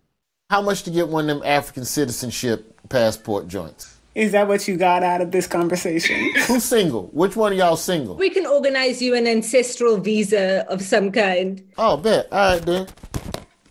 How 0.49 0.61
much 0.61 0.83
to 0.83 0.91
get 0.91 1.07
one 1.07 1.29
of 1.29 1.39
them 1.39 1.45
African 1.45 1.83
citizenship 1.83 2.79
passport 2.89 3.47
joints? 3.47 3.96
Is 4.17 4.31
that 4.31 4.47
what 4.47 4.67
you 4.67 4.77
got 4.77 5.03
out 5.03 5.21
of 5.21 5.31
this 5.31 5.45
conversation? 5.45 6.33
Who's 6.47 6.63
single? 6.63 7.03
Which 7.13 7.35
one 7.35 7.51
of 7.51 7.57
y'all 7.59 7.77
single? 7.77 8.15
We 8.15 8.31
can 8.31 8.47
organize 8.47 8.99
you 8.99 9.13
an 9.13 9.27
ancestral 9.27 9.97
visa 9.97 10.65
of 10.69 10.81
some 10.81 11.11
kind. 11.11 11.63
Oh, 11.77 11.97
bet. 11.97 12.27
All 12.31 12.55
right, 12.55 12.65
then. 12.65 12.87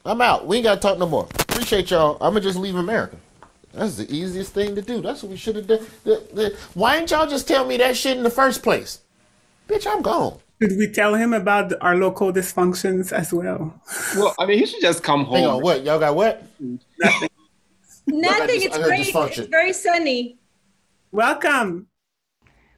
I'm 0.05 0.21
out. 0.21 0.47
We 0.47 0.59
ain't 0.59 0.65
got 0.65 0.77
to 0.77 0.81
talk 0.81 0.99
no 0.99 1.09
more. 1.09 1.25
Appreciate 1.41 1.91
y'all. 1.91 2.17
I'm 2.21 2.31
going 2.31 2.45
to 2.45 2.49
just 2.49 2.61
leave 2.61 2.77
America. 2.77 3.17
That's 3.73 3.97
the 3.97 4.09
easiest 4.09 4.53
thing 4.53 4.77
to 4.77 4.83
do. 4.83 5.03
That's 5.03 5.25
what 5.25 5.31
we 5.31 5.37
should 5.37 5.57
have 5.57 5.67
done. 5.67 5.85
The, 6.05 6.23
the, 6.33 6.57
why 6.75 6.97
didn't 6.97 7.11
y'all 7.11 7.27
just 7.27 7.49
tell 7.49 7.67
me 7.67 7.77
that 7.79 7.97
shit 7.97 8.17
in 8.17 8.23
the 8.23 8.31
first 8.31 8.63
place? 8.63 9.01
Bitch, 9.69 9.85
I'm 9.85 10.01
gone. 10.01 10.39
Should 10.63 10.79
we 10.79 10.93
tell 10.93 11.17
him 11.17 11.35
about 11.35 11.73
our 11.81 11.97
local 11.97 12.33
dysfunctions 12.33 13.13
as 13.13 13.33
well? 13.33 13.83
Well, 14.15 14.33
I 14.39 14.47
mean, 14.47 14.61
he 14.61 14.67
should 14.67 14.81
just 14.81 15.03
come 15.03 15.25
home. 15.25 15.39
Hang 15.39 15.47
on, 15.47 15.61
what? 15.61 15.83
Y'all 15.83 15.99
got 15.99 16.15
what? 16.15 16.45
Nothing. 18.07 18.21
Nothing. 18.39 18.61
just- 18.61 18.67
It's 18.67 18.79
great. 18.79 19.39
It's 19.39 19.49
very 19.49 19.73
sunny. 19.73 20.39
Welcome. 21.13 21.89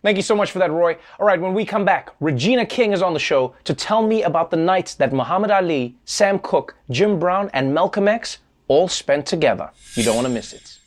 Thank 0.03 0.17
you 0.17 0.23
so 0.23 0.37
much 0.37 0.53
for 0.53 0.61
that, 0.61 0.71
Roy. 0.71 0.97
All 1.19 1.27
right, 1.27 1.41
when 1.41 1.55
we 1.55 1.65
come 1.65 1.85
back, 1.85 2.11
Regina 2.21 2.65
King 2.65 2.93
is 2.93 3.03
on 3.03 3.15
the 3.15 3.19
show 3.19 3.55
to 3.65 3.75
tell 3.75 4.01
me 4.07 4.23
about 4.23 4.51
the 4.51 4.57
nights 4.57 4.95
that 4.95 5.13
Muhammad 5.13 5.51
Ali, 5.51 5.97
Sam 6.05 6.39
Cooke, 6.39 6.77
Jim 6.89 7.19
Brown, 7.19 7.51
and 7.53 7.75
Malcolm 7.75 8.07
X 8.07 8.39
all 8.69 8.87
spent 8.87 9.27
together. 9.27 9.71
You 9.95 10.05
don't 10.05 10.15
want 10.15 10.27
to 10.29 10.33
miss 10.33 10.53
it. 10.53 10.79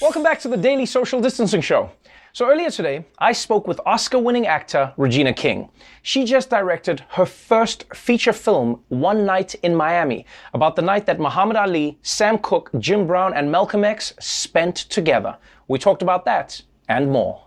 Welcome 0.00 0.22
back 0.22 0.40
to 0.40 0.48
the 0.48 0.56
Daily 0.56 0.86
Social 0.86 1.20
Distancing 1.20 1.60
Show. 1.60 1.90
So, 2.36 2.50
earlier 2.50 2.70
today, 2.70 3.06
I 3.18 3.32
spoke 3.32 3.66
with 3.66 3.80
Oscar 3.86 4.18
winning 4.18 4.46
actor 4.46 4.92
Regina 4.98 5.32
King. 5.32 5.70
She 6.02 6.26
just 6.26 6.50
directed 6.50 7.02
her 7.12 7.24
first 7.24 7.86
feature 7.94 8.34
film, 8.34 8.82
One 8.88 9.24
Night 9.24 9.54
in 9.62 9.74
Miami, 9.74 10.26
about 10.52 10.76
the 10.76 10.82
night 10.82 11.06
that 11.06 11.18
Muhammad 11.18 11.56
Ali, 11.56 11.98
Sam 12.02 12.36
Cooke, 12.36 12.70
Jim 12.78 13.06
Brown, 13.06 13.32
and 13.32 13.50
Malcolm 13.50 13.84
X 13.84 14.12
spent 14.20 14.76
together. 14.76 15.38
We 15.68 15.78
talked 15.78 16.02
about 16.02 16.26
that 16.26 16.60
and 16.90 17.10
more. 17.10 17.42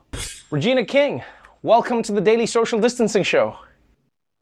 Regina 0.50 0.84
King, 0.84 1.22
welcome 1.62 2.02
to 2.02 2.12
the 2.12 2.22
Daily 2.22 2.48
Social 2.48 2.80
Distancing 2.80 3.22
Show. 3.22 3.58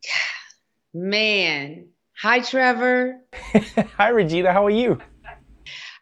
Man. 0.94 1.90
Hi, 2.22 2.40
Trevor. 2.40 3.20
Hi, 3.98 4.08
Regina. 4.08 4.54
How 4.54 4.66
are 4.66 4.70
you? 4.70 5.02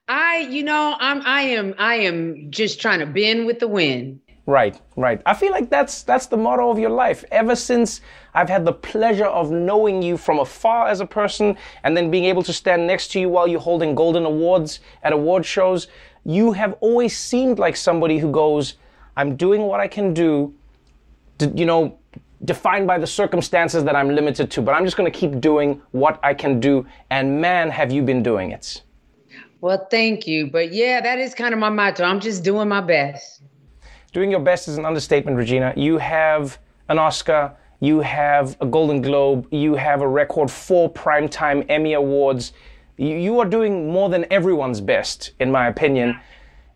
I, 0.08 0.38
you 0.38 0.62
know, 0.62 0.96
I'm 1.00 1.24
I 1.26 1.42
am 1.42 1.74
I 1.80 1.96
am 1.96 2.52
just 2.52 2.80
trying 2.80 3.00
to 3.00 3.08
bend 3.08 3.48
with 3.48 3.58
the 3.58 3.68
wind. 3.68 4.20
Right, 4.48 4.80
right. 4.96 5.22
I 5.26 5.34
feel 5.34 5.52
like 5.52 5.72
that's 5.72 6.04
that's 6.04 6.28
the 6.28 6.38
motto 6.38 6.70
of 6.70 6.78
your 6.78 6.92
life. 6.92 7.26
Ever 7.32 7.56
since 7.56 8.02
I've 8.36 8.50
had 8.50 8.64
the 8.64 8.74
pleasure 8.74 9.26
of 9.26 9.50
knowing 9.50 10.04
you 10.04 10.18
from 10.18 10.38
afar 10.38 10.88
as 10.88 11.00
a 11.00 11.06
person 11.06 11.58
and 11.84 11.98
then 11.98 12.12
being 12.12 12.26
able 12.26 12.44
to 12.44 12.54
stand 12.54 12.86
next 12.86 13.12
to 13.14 13.20
you 13.20 13.28
while 13.28 13.48
you're 13.48 13.60
holding 13.60 13.96
golden 13.96 14.24
awards 14.24 14.82
at 15.02 15.14
award 15.14 15.46
shows, 15.46 15.88
you 16.26 16.52
have 16.52 16.76
always 16.80 17.18
seemed 17.18 17.58
like 17.58 17.76
somebody 17.76 18.20
who 18.20 18.32
goes, 18.32 18.76
I'm 19.18 19.36
doing 19.36 19.64
what 19.64 19.80
I 19.80 19.88
can 19.88 20.14
do, 20.14 20.54
to, 21.40 21.48
you 21.56 21.66
know, 21.66 21.98
defined 22.44 22.86
by 22.86 23.00
the 23.00 23.08
circumstances 23.08 23.84
that 23.84 23.96
I'm 23.96 24.10
limited 24.10 24.52
to, 24.52 24.62
but 24.62 24.74
I'm 24.74 24.86
just 24.86 24.98
going 24.98 25.12
to 25.12 25.18
keep 25.18 25.40
doing 25.42 25.82
what 25.92 26.20
I 26.22 26.34
can 26.36 26.60
do. 26.60 26.86
And 27.10 27.42
man, 27.42 27.70
have 27.72 27.92
you 27.92 28.04
been 28.04 28.22
doing 28.22 28.52
it. 28.52 28.84
Well, 29.62 29.88
thank 29.90 30.28
you. 30.28 30.48
But 30.52 30.74
yeah, 30.74 31.02
that 31.02 31.18
is 31.18 31.34
kind 31.34 31.54
of 31.54 31.60
my 31.60 31.70
motto. 31.70 32.04
I'm 32.04 32.20
just 32.20 32.44
doing 32.44 32.68
my 32.68 32.82
best. 32.82 33.35
Doing 34.16 34.32
your 34.32 34.40
best 34.40 34.70
is 34.70 34.78
an 34.78 34.86
understatement, 34.86 35.36
Regina. 35.36 35.74
You 35.76 35.98
have 35.98 36.58
an 36.88 36.98
Oscar, 36.98 37.52
you 37.82 38.00
have 38.00 38.56
a 38.62 38.66
Golden 38.66 39.02
Globe, 39.02 39.46
you 39.52 39.76
have 39.76 40.02
a 40.02 40.08
record 40.08 40.50
four 40.50 40.90
Primetime 40.90 41.66
Emmy 41.68 41.96
Awards. 41.96 42.54
You, 42.96 43.38
are 43.42 43.46
doing 43.46 43.92
more 43.92 44.08
than 44.08 44.26
everyone's 44.32 44.80
best, 44.80 45.32
in 45.42 45.52
my 45.52 45.68
opinion. 45.68 46.18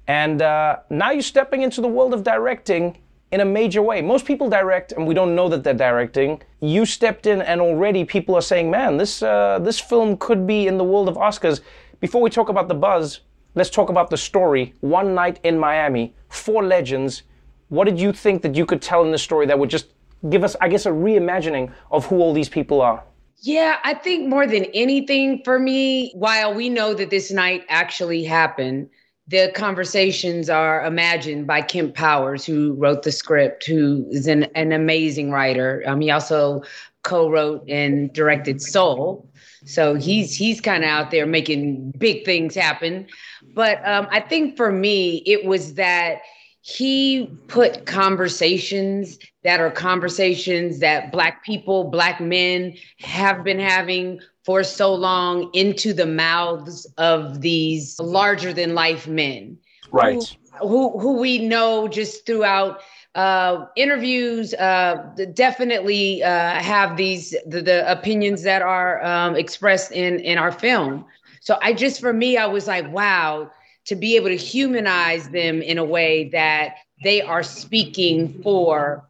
And 0.06 0.42
uh, 0.42 0.80
now 0.90 1.12
you're 1.12 1.22
stepping 1.22 1.62
into 1.62 1.80
the 1.80 1.88
world 1.88 2.14
of 2.14 2.24
directing 2.24 2.98
in 3.32 3.40
a 3.40 3.46
major 3.46 3.82
way. 3.82 4.02
Most 4.02 4.26
people 4.26 4.50
direct, 4.50 4.92
and 4.92 5.08
we 5.08 5.14
don't 5.14 5.34
know 5.34 5.48
that 5.48 5.64
they're 5.64 5.74
directing. 5.74 6.42
You 6.60 6.86
stepped 6.86 7.26
in, 7.26 7.42
and 7.42 7.62
already 7.62 8.04
people 8.04 8.36
are 8.36 8.42
saying, 8.42 8.70
"Man, 8.70 8.98
this 8.98 9.24
uh, 9.24 9.60
this 9.62 9.80
film 9.80 10.18
could 10.18 10.46
be 10.46 10.68
in 10.68 10.78
the 10.78 10.84
world 10.84 11.08
of 11.08 11.16
Oscars." 11.16 11.62
Before 12.02 12.22
we 12.22 12.30
talk 12.30 12.50
about 12.50 12.68
the 12.68 12.76
buzz, 12.76 13.22
let's 13.56 13.70
talk 13.70 13.90
about 13.90 14.10
the 14.10 14.18
story. 14.18 14.74
One 14.82 15.16
night 15.16 15.40
in 15.46 15.58
Miami, 15.58 16.14
four 16.28 16.66
legends. 16.66 17.24
What 17.70 17.86
did 17.86 18.00
you 18.00 18.12
think 18.12 18.42
that 18.42 18.56
you 18.56 18.66
could 18.66 18.82
tell 18.82 19.04
in 19.04 19.12
this 19.12 19.24
story 19.24 19.46
that 19.46 19.58
would 19.58 19.70
just 19.70 19.88
give 20.30 20.44
us, 20.44 20.56
I 20.60 20.68
guess, 20.68 20.86
a 20.86 20.90
reimagining 20.90 21.72
of 21.92 22.06
who 22.06 22.18
all 22.18 22.34
these 22.34 22.50
people 22.50 22.82
are? 22.82 23.04
Yeah, 23.42 23.78
I 23.84 23.94
think 23.94 24.28
more 24.28 24.46
than 24.46 24.66
anything 24.74 25.42
for 25.46 25.60
me, 25.60 26.12
while 26.14 26.54
we 26.54 26.68
know 26.68 26.94
that 26.94 27.10
this 27.10 27.32
night 27.32 27.64
actually 27.70 28.24
happened, 28.24 28.90
the 29.28 29.52
conversations 29.54 30.50
are 30.50 30.84
imagined 30.84 31.46
by 31.46 31.62
Kemp 31.62 31.94
Powers, 31.94 32.44
who 32.44 32.74
wrote 32.74 33.04
the 33.04 33.12
script, 33.12 33.66
who 33.66 34.06
is 34.10 34.28
an, 34.28 34.46
an 34.56 34.72
amazing 34.72 35.32
writer. 35.32 35.84
Um, 35.86 36.02
he 36.02 36.10
also 36.10 36.64
co-wrote 37.04 37.64
and 37.70 38.12
directed 38.12 38.62
Soul. 38.62 39.30
So 39.66 39.94
he's 39.94 40.36
he's 40.36 40.60
kind 40.60 40.84
of 40.84 40.90
out 40.90 41.12
there 41.12 41.28
making 41.28 41.92
big 41.92 42.26
things 42.26 42.56
happen. 42.56 43.08
But 43.54 43.86
um, 43.88 44.08
I 44.10 44.20
think 44.20 44.58
for 44.58 44.72
me, 44.72 45.18
it 45.26 45.46
was 45.46 45.76
that 45.76 46.22
he 46.70 47.26
put 47.48 47.86
conversations 47.86 49.18
that 49.44 49.60
are 49.60 49.72
conversations 49.72 50.80
that 50.80 51.12
black 51.12 51.44
people 51.44 51.86
black 51.86 52.22
men 52.22 52.76
have 53.00 53.44
been 53.44 53.60
having 53.60 54.20
for 54.44 54.64
so 54.64 54.94
long 54.94 55.50
into 55.54 55.94
the 55.94 56.06
mouths 56.06 56.86
of 56.98 57.42
these 57.42 58.00
larger 58.00 58.54
than 58.54 58.74
life 58.76 59.08
men. 59.08 59.58
Right. 59.92 60.38
Who, 60.60 60.68
who, 60.68 61.00
who 61.00 61.14
we 61.20 61.40
know 61.40 61.88
just 61.88 62.26
throughout 62.26 62.82
uh, 63.16 63.66
interviews 63.76 64.54
uh, 64.54 65.16
definitely 65.34 66.22
uh, 66.22 66.54
have 66.62 66.98
these 66.98 67.36
the, 67.48 67.62
the, 67.62 67.92
opinions 67.92 68.44
that 68.44 68.62
are 68.62 69.04
um, 69.04 69.36
expressed 69.36 69.92
in 69.92 70.20
in 70.20 70.38
our 70.38 70.52
film. 70.52 71.06
So 71.42 71.58
i 71.62 71.74
just 71.74 72.00
for 72.00 72.14
me 72.14 72.38
i 72.38 72.46
was 72.46 72.68
like 72.68 72.92
wow 72.92 73.50
to 73.86 73.96
be 73.96 74.16
able 74.16 74.28
to 74.28 74.38
humanize 74.38 75.30
them 75.30 75.62
in 75.62 75.78
a 75.78 75.84
way 75.84 76.30
that 76.30 76.76
they 77.04 77.22
are 77.22 77.44
speaking 77.44 78.42
for 78.44 79.10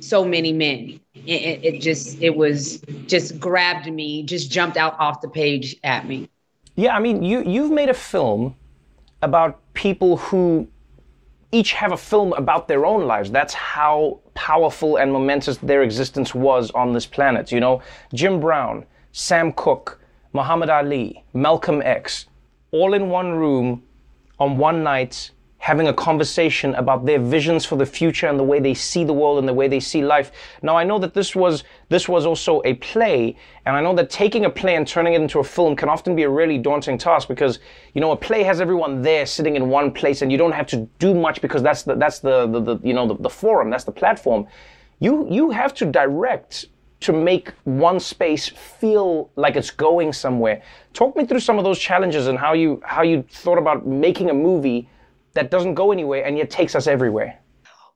so 0.00 0.24
many 0.24 0.52
men. 0.52 1.00
It, 1.14 1.64
it, 1.64 1.80
just 1.80 2.20
it 2.20 2.36
was 2.36 2.80
just 3.06 3.38
grabbed 3.38 3.90
me, 3.92 4.22
just 4.22 4.50
jumped 4.50 4.76
out 4.76 4.98
off 4.98 5.20
the 5.20 5.28
page 5.28 5.76
at 5.84 6.06
me. 6.06 6.28
Yeah, 6.74 6.96
I 6.96 6.98
mean, 6.98 7.22
you 7.22 7.42
you've 7.42 7.70
made 7.70 7.88
a 7.88 7.94
film 7.94 8.56
about 9.22 9.60
people 9.74 10.16
who 10.16 10.66
each 11.52 11.72
have 11.72 11.92
a 11.92 11.96
film 11.96 12.32
about 12.32 12.66
their 12.66 12.84
own 12.84 13.06
lives. 13.06 13.30
That's 13.30 13.54
how 13.54 14.20
powerful 14.34 14.96
and 14.96 15.12
momentous 15.12 15.56
their 15.58 15.82
existence 15.82 16.34
was 16.34 16.72
on 16.72 16.92
this 16.92 17.06
planet. 17.06 17.52
You 17.52 17.60
know, 17.60 17.80
Jim 18.12 18.40
Brown, 18.40 18.84
Sam 19.12 19.52
Cooke, 19.52 20.00
Muhammad 20.32 20.68
Ali, 20.68 21.24
Malcolm 21.32 21.80
X, 21.84 22.26
all 22.72 22.92
in 22.92 23.08
one 23.08 23.34
room 23.34 23.84
on 24.44 24.58
one 24.58 24.82
night 24.82 25.30
having 25.64 25.88
a 25.88 25.94
conversation 25.94 26.74
about 26.74 27.06
their 27.06 27.18
visions 27.18 27.64
for 27.64 27.76
the 27.76 27.86
future 27.86 28.26
and 28.26 28.38
the 28.38 28.44
way 28.44 28.60
they 28.60 28.74
see 28.74 29.02
the 29.02 29.12
world 29.14 29.38
and 29.38 29.48
the 29.48 29.52
way 29.60 29.66
they 29.66 29.80
see 29.80 30.04
life. 30.04 30.30
Now 30.60 30.76
I 30.76 30.84
know 30.84 30.98
that 30.98 31.14
this 31.14 31.34
was 31.34 31.64
this 31.88 32.06
was 32.06 32.26
also 32.26 32.60
a 32.66 32.74
play, 32.74 33.34
and 33.64 33.74
I 33.74 33.80
know 33.80 33.94
that 33.94 34.10
taking 34.10 34.44
a 34.44 34.50
play 34.50 34.74
and 34.76 34.86
turning 34.86 35.14
it 35.14 35.22
into 35.22 35.38
a 35.38 35.44
film 35.44 35.74
can 35.74 35.88
often 35.88 36.14
be 36.14 36.24
a 36.24 36.28
really 36.28 36.58
daunting 36.58 36.98
task 36.98 37.28
because 37.28 37.60
you 37.94 38.02
know 38.02 38.12
a 38.12 38.16
play 38.16 38.42
has 38.42 38.60
everyone 38.60 39.00
there 39.00 39.24
sitting 39.24 39.56
in 39.56 39.70
one 39.70 39.90
place 39.90 40.20
and 40.20 40.30
you 40.30 40.36
don't 40.36 40.52
have 40.52 40.66
to 40.66 40.86
do 40.98 41.14
much 41.14 41.40
because 41.40 41.62
that's 41.62 41.82
the 41.84 41.94
that's 41.94 42.18
the 42.18 42.46
the, 42.46 42.60
the 42.60 42.76
you 42.86 42.92
know 42.92 43.06
the, 43.08 43.16
the 43.22 43.30
forum, 43.30 43.70
that's 43.70 43.84
the 43.84 43.98
platform. 44.02 44.46
You 45.00 45.26
you 45.30 45.50
have 45.50 45.72
to 45.80 45.86
direct 45.86 46.66
to 47.04 47.12
make 47.12 47.52
one 47.64 48.00
space 48.00 48.48
feel 48.48 49.30
like 49.36 49.56
it's 49.56 49.70
going 49.70 50.12
somewhere. 50.12 50.62
Talk 50.92 51.16
me 51.16 51.26
through 51.26 51.40
some 51.40 51.58
of 51.58 51.64
those 51.64 51.78
challenges 51.78 52.26
and 52.26 52.38
how 52.38 52.52
you 52.54 52.80
how 52.84 53.02
you 53.02 53.24
thought 53.28 53.58
about 53.58 53.86
making 53.86 54.30
a 54.30 54.34
movie 54.34 54.88
that 55.34 55.50
doesn't 55.50 55.74
go 55.74 55.92
anywhere 55.92 56.24
and 56.24 56.38
yet 56.38 56.50
takes 56.50 56.74
us 56.74 56.86
everywhere. 56.86 57.38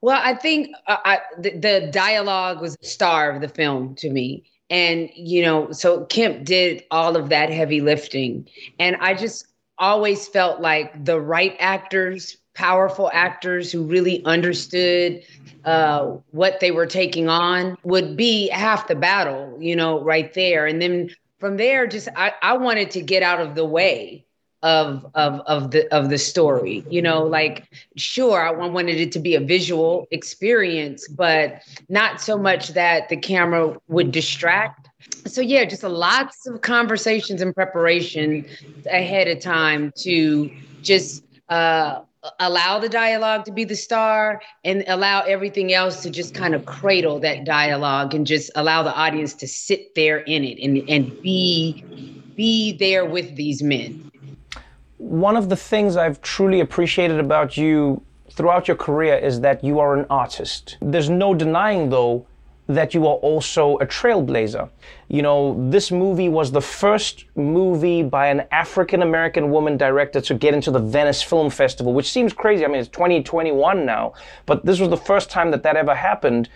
Well, 0.01 0.21
I 0.23 0.35
think 0.35 0.69
uh, 0.87 0.99
I, 1.05 1.19
the, 1.39 1.59
the 1.59 1.91
dialogue 1.93 2.61
was 2.61 2.77
the 2.77 2.87
star 2.87 3.31
of 3.31 3.41
the 3.41 3.49
film 3.49 3.95
to 3.97 4.11
me. 4.11 4.45
And, 4.71 5.09
you 5.15 5.43
know, 5.43 5.73
so 5.73 6.05
Kemp 6.05 6.45
did 6.45 6.85
all 6.91 7.17
of 7.17 7.31
that 7.31 7.51
heavy 7.51 7.81
lifting. 7.81 8.49
And 8.79 8.97
I 9.01 9.15
just 9.15 9.47
always 9.79 10.29
felt 10.29 10.61
like 10.61 11.05
the 11.05 11.21
right 11.21 11.57
actors, 11.59 12.37
powerful 12.59 13.09
actors 13.15 13.71
who 13.71 13.85
really 13.85 14.25
understood 14.25 15.23
uh, 15.65 16.07
what 16.33 16.59
they 16.61 16.73
were 16.73 16.87
taking 16.87 17.29
on 17.29 17.77
would 17.85 18.17
be 18.17 18.49
half 18.49 18.89
the 18.89 18.97
battle, 18.97 19.57
you 19.61 19.77
know, 19.77 20.03
right 20.03 20.35
there. 20.35 20.67
And 20.67 20.83
then 20.83 21.11
from 21.39 21.57
there, 21.57 21.87
just 21.87 22.09
I, 22.17 22.33
I 22.43 22.57
wanted 22.57 22.91
to 22.93 23.01
get 23.01 23.23
out 23.23 23.41
of 23.41 23.55
the 23.55 23.65
way 23.65 24.25
of 24.63 25.07
of 25.15 25.41
of 25.47 25.71
the 25.71 25.87
of 25.95 26.11
the 26.11 26.19
story 26.19 26.85
you 26.91 27.01
know 27.01 27.23
like 27.23 27.69
sure 27.97 28.41
i 28.41 28.51
wanted 28.51 28.97
it 28.97 29.13
to 29.13 29.21
be 29.21 29.37
a 29.37 29.41
visual 29.41 30.09
experience 30.11 31.07
but 31.07 31.61
not 31.89 32.21
so 32.21 32.37
much 32.37 32.71
that 32.71 33.09
the 33.09 33.17
camera 33.17 33.77
would 33.87 34.11
distract 34.11 34.89
so 35.27 35.41
yeah 35.41 35.65
just 35.65 35.85
lots 35.85 36.45
of 36.49 36.61
conversations 36.61 37.41
and 37.41 37.55
preparation 37.55 38.45
ahead 38.91 39.29
of 39.29 39.39
time 39.39 39.93
to 39.97 40.51
just 40.83 41.23
uh 41.51 42.01
allow 42.41 42.79
the 42.79 42.89
dialogue 42.89 43.45
to 43.45 43.53
be 43.53 43.65
the 43.65 43.77
star 43.77 44.41
and 44.65 44.85
allow 44.89 45.23
everything 45.23 45.73
else 45.73 46.03
to 46.03 46.11
just 46.11 46.35
kind 46.35 46.55
of 46.55 46.67
cradle 46.67 47.21
that 47.21 47.45
dialogue 47.45 48.15
and 48.15 48.27
just 48.27 48.51
allow 48.57 48.83
the 48.83 48.95
audience 48.95 49.35
to 49.35 49.47
sit 49.47 49.95
there 49.95 50.19
in 50.19 50.43
it 50.43 50.59
and 50.61 50.89
and 50.89 51.23
be 51.23 51.85
be 52.35 52.77
there 52.77 53.05
with 53.05 53.37
these 53.37 53.63
men 53.63 54.09
one 54.99 55.37
of 55.37 55.49
the 55.49 55.57
things 55.57 55.97
I've 55.97 56.21
truly 56.23 56.61
appreciated 56.61 57.21
about 57.21 57.57
you 57.57 58.03
throughout 58.33 58.69
your 58.69 58.77
career 58.77 59.17
is 59.17 59.41
that 59.41 59.65
you 59.65 59.79
are 59.79 59.97
an 59.97 60.07
artist. 60.11 60.77
There's 60.81 61.09
no 61.09 61.35
denying, 61.35 61.91
though, 61.91 62.27
that 62.69 62.93
you 62.93 63.07
are 63.07 63.17
also 63.17 63.79
a 63.79 63.87
trailblazer. 63.87 64.69
You 65.09 65.23
know, 65.23 65.71
this 65.71 65.91
movie 65.91 66.29
was 66.29 66.53
the 66.53 66.61
first 66.61 67.25
movie 67.35 68.03
by 68.03 68.27
an 68.29 68.47
African 68.53 69.01
American 69.01 69.51
woman 69.51 69.79
director 69.79 70.21
to 70.21 70.35
get 70.35 70.53
into 70.53 70.71
the 70.71 70.79
Venice 70.79 71.23
Film 71.23 71.49
Festival, 71.49 71.95
which 71.95 72.13
seems 72.13 72.35
crazy. 72.35 72.65
I 72.65 72.69
mean, 72.69 72.81
it's 72.81 72.91
2021 72.91 73.87
now, 73.87 74.13
but 74.45 74.67
this 74.67 74.81
was 74.81 74.91
the 74.91 74.99
first 74.99 75.31
time 75.31 75.51
that 75.51 75.63
that 75.63 75.77
ever 75.77 75.95
happened. 75.95 76.51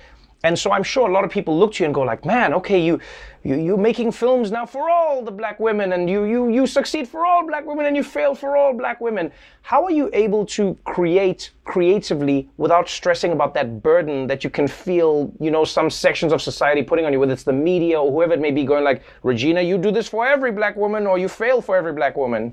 And 0.45 0.59
so 0.59 0.73
I'm 0.73 0.83
sure 0.83 1.09
a 1.09 1.13
lot 1.13 1.25
of 1.25 1.31
people 1.31 1.57
look 1.57 1.75
to 1.75 1.85
you 1.85 1.87
and 1.87 1.95
go 1.95 2.03
like, 2.03 2.25
man, 2.25 2.53
okay, 2.55 2.81
you, 2.81 2.99
you 3.45 3.55
you're 3.57 3.77
making 3.77 4.11
films 4.11 4.51
now 4.51 4.67
for 4.67 4.91
all 4.91 5.23
the 5.23 5.31
black 5.31 5.61
women, 5.61 5.93
and 5.93 6.11
you 6.11 6.25
you 6.25 6.49
you 6.49 6.67
succeed 6.67 7.07
for 7.07 7.25
all 7.25 7.47
black 7.47 7.65
women, 7.65 7.87
and 7.87 7.97
you 7.97 8.03
fail 8.03 8.35
for 8.35 8.57
all 8.57 8.73
black 8.73 9.01
women. 9.01 9.31
How 9.63 9.85
are 9.85 9.91
you 9.91 10.11
able 10.13 10.45
to 10.47 10.77
create 10.85 11.51
creatively 11.65 12.49
without 12.57 12.89
stressing 12.89 13.31
about 13.31 13.55
that 13.55 13.83
burden 13.83 14.27
that 14.27 14.43
you 14.43 14.51
can 14.51 14.67
feel, 14.67 15.33
you 15.39 15.51
know, 15.53 15.65
some 15.65 15.89
sections 15.91 16.33
of 16.33 16.43
society 16.43 16.83
putting 16.83 17.05
on 17.05 17.13
you, 17.13 17.21
whether 17.21 17.33
it's 17.33 17.45
the 17.45 17.53
media 17.53 18.01
or 18.01 18.11
whoever 18.11 18.35
it 18.35 18.41
may 18.41 18.51
be, 18.51 18.65
going 18.65 18.83
like, 18.83 19.03
Regina, 19.23 19.61
you 19.61 19.79
do 19.79 19.93
this 19.93 20.09
for 20.09 20.27
every 20.27 20.51
black 20.51 20.75
woman, 20.77 21.07
or 21.07 21.19
you 21.19 21.29
fail 21.29 21.63
for 21.63 21.77
every 21.77 21.93
black 21.93 22.17
woman. 22.17 22.53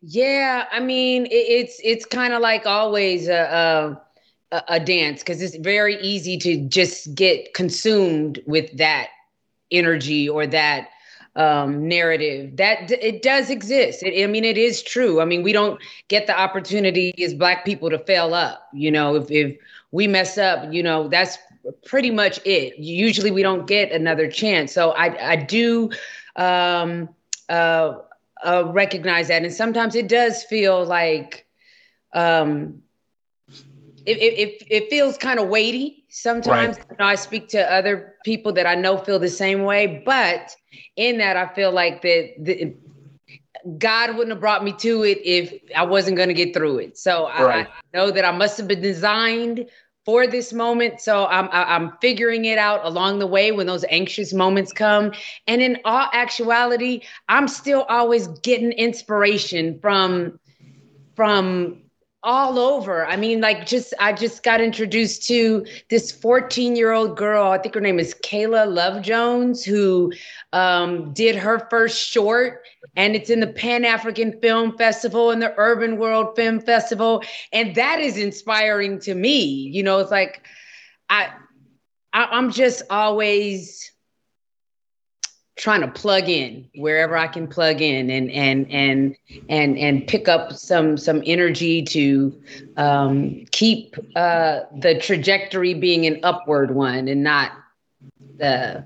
Yeah, 0.00 0.66
I 0.70 0.78
mean, 0.80 1.26
it, 1.26 1.30
it's 1.30 1.80
it's 1.82 2.04
kind 2.04 2.32
of 2.32 2.40
like 2.40 2.66
always 2.66 3.28
a 3.28 4.00
a, 4.52 4.62
a 4.68 4.80
dance 4.80 5.20
because 5.20 5.42
it's 5.42 5.56
very 5.56 6.00
easy 6.00 6.36
to 6.38 6.68
just 6.68 7.14
get 7.14 7.54
consumed 7.54 8.40
with 8.46 8.76
that 8.78 9.08
energy 9.70 10.28
or 10.28 10.46
that 10.46 10.88
um, 11.36 11.86
narrative 11.86 12.56
that 12.56 12.90
it 12.90 13.22
does 13.22 13.50
exist. 13.50 14.02
It, 14.02 14.22
I 14.22 14.26
mean, 14.26 14.44
it 14.44 14.58
is 14.58 14.82
true. 14.82 15.20
I 15.20 15.24
mean, 15.24 15.42
we 15.42 15.52
don't 15.52 15.80
get 16.08 16.26
the 16.26 16.38
opportunity 16.38 17.12
as 17.22 17.34
Black 17.34 17.64
people 17.64 17.90
to 17.90 17.98
fail 17.98 18.34
up. 18.34 18.68
You 18.72 18.90
know, 18.90 19.16
if 19.16 19.30
if 19.30 19.56
we 19.92 20.06
mess 20.06 20.36
up, 20.38 20.72
you 20.72 20.82
know, 20.82 21.08
that's 21.08 21.38
pretty 21.84 22.10
much 22.10 22.40
it. 22.44 22.78
Usually, 22.78 23.30
we 23.30 23.42
don't 23.42 23.66
get 23.66 23.92
another 23.92 24.30
chance. 24.30 24.72
So 24.72 24.90
I 24.90 25.32
I 25.32 25.36
do. 25.36 25.90
Um, 26.36 27.08
uh, 27.48 27.98
uh, 28.44 28.64
recognize 28.72 29.28
that. 29.28 29.42
And 29.42 29.52
sometimes 29.52 29.94
it 29.94 30.08
does 30.08 30.44
feel 30.44 30.84
like 30.84 31.46
um, 32.12 32.82
it, 34.16 34.32
it, 34.38 34.66
it 34.70 34.90
feels 34.90 35.18
kind 35.18 35.38
of 35.38 35.48
weighty. 35.48 36.04
Sometimes 36.08 36.78
right. 36.78 36.86
you 36.90 36.96
know, 36.98 37.04
I 37.04 37.14
speak 37.14 37.48
to 37.48 37.72
other 37.72 38.14
people 38.24 38.52
that 38.54 38.66
I 38.66 38.74
know 38.74 38.96
feel 38.98 39.18
the 39.18 39.28
same 39.28 39.64
way, 39.64 40.02
but 40.04 40.56
in 40.96 41.18
that 41.18 41.36
I 41.36 41.52
feel 41.54 41.72
like 41.72 42.02
that 42.02 42.34
the, 42.38 42.74
God 43.76 44.10
wouldn't 44.10 44.30
have 44.30 44.40
brought 44.40 44.64
me 44.64 44.72
to 44.74 45.02
it 45.02 45.18
if 45.24 45.52
I 45.76 45.82
wasn't 45.82 46.16
going 46.16 46.28
to 46.28 46.34
get 46.34 46.54
through 46.54 46.78
it. 46.78 46.96
So 46.96 47.28
right. 47.28 47.66
I 47.66 47.96
know 47.96 48.10
that 48.10 48.24
I 48.24 48.32
must 48.32 48.56
have 48.56 48.68
been 48.68 48.80
designed 48.80 49.66
for 50.04 50.26
this 50.26 50.54
moment. 50.54 51.02
So 51.02 51.26
I'm 51.26 51.50
I'm 51.52 51.92
figuring 52.00 52.46
it 52.46 52.56
out 52.56 52.82
along 52.84 53.18
the 53.18 53.26
way 53.26 53.52
when 53.52 53.66
those 53.66 53.84
anxious 53.90 54.32
moments 54.32 54.72
come. 54.72 55.12
And 55.46 55.60
in 55.60 55.78
all 55.84 56.08
actuality, 56.14 57.02
I'm 57.28 57.46
still 57.46 57.82
always 57.90 58.28
getting 58.28 58.72
inspiration 58.72 59.78
from 59.80 60.40
from 61.14 61.82
all 62.22 62.58
over. 62.58 63.06
I 63.06 63.16
mean, 63.16 63.40
like 63.40 63.66
just 63.66 63.94
I 64.00 64.12
just 64.12 64.42
got 64.42 64.60
introduced 64.60 65.26
to 65.28 65.64
this 65.88 66.10
14 66.10 66.74
year 66.76 66.92
old 66.92 67.16
girl. 67.16 67.50
I 67.50 67.58
think 67.58 67.74
her 67.74 67.80
name 67.80 67.98
is 67.98 68.14
Kayla 68.24 68.72
Love 68.72 69.02
Jones, 69.02 69.64
who 69.64 70.12
um, 70.52 71.12
did 71.12 71.36
her 71.36 71.66
first 71.70 71.98
short, 71.98 72.62
and 72.96 73.14
it's 73.14 73.30
in 73.30 73.40
the 73.40 73.46
Pan 73.46 73.84
African 73.84 74.40
Film 74.40 74.76
Festival 74.76 75.30
and 75.30 75.40
the 75.40 75.54
Urban 75.56 75.98
World 75.98 76.34
Film 76.34 76.60
Festival, 76.60 77.22
and 77.52 77.74
that 77.76 78.00
is 78.00 78.18
inspiring 78.18 78.98
to 79.00 79.14
me. 79.14 79.44
You 79.44 79.82
know, 79.82 79.98
it's 80.00 80.10
like 80.10 80.42
I, 81.08 81.30
I 82.12 82.24
I'm 82.24 82.50
just 82.50 82.82
always 82.90 83.92
trying 85.58 85.80
to 85.80 85.88
plug 85.88 86.28
in 86.28 86.66
wherever 86.76 87.16
I 87.16 87.26
can 87.26 87.46
plug 87.48 87.82
in 87.82 88.08
and 88.10 88.30
and 88.30 88.70
and 88.70 89.16
and 89.48 89.76
and 89.76 90.06
pick 90.06 90.28
up 90.28 90.52
some 90.52 90.96
some 90.96 91.22
energy 91.26 91.82
to 91.82 92.40
um, 92.76 93.44
keep 93.50 93.96
uh, 94.16 94.60
the 94.78 94.98
trajectory 95.00 95.74
being 95.74 96.06
an 96.06 96.20
upward 96.22 96.74
one 96.74 97.08
and 97.08 97.22
not 97.22 97.52
the 98.38 98.84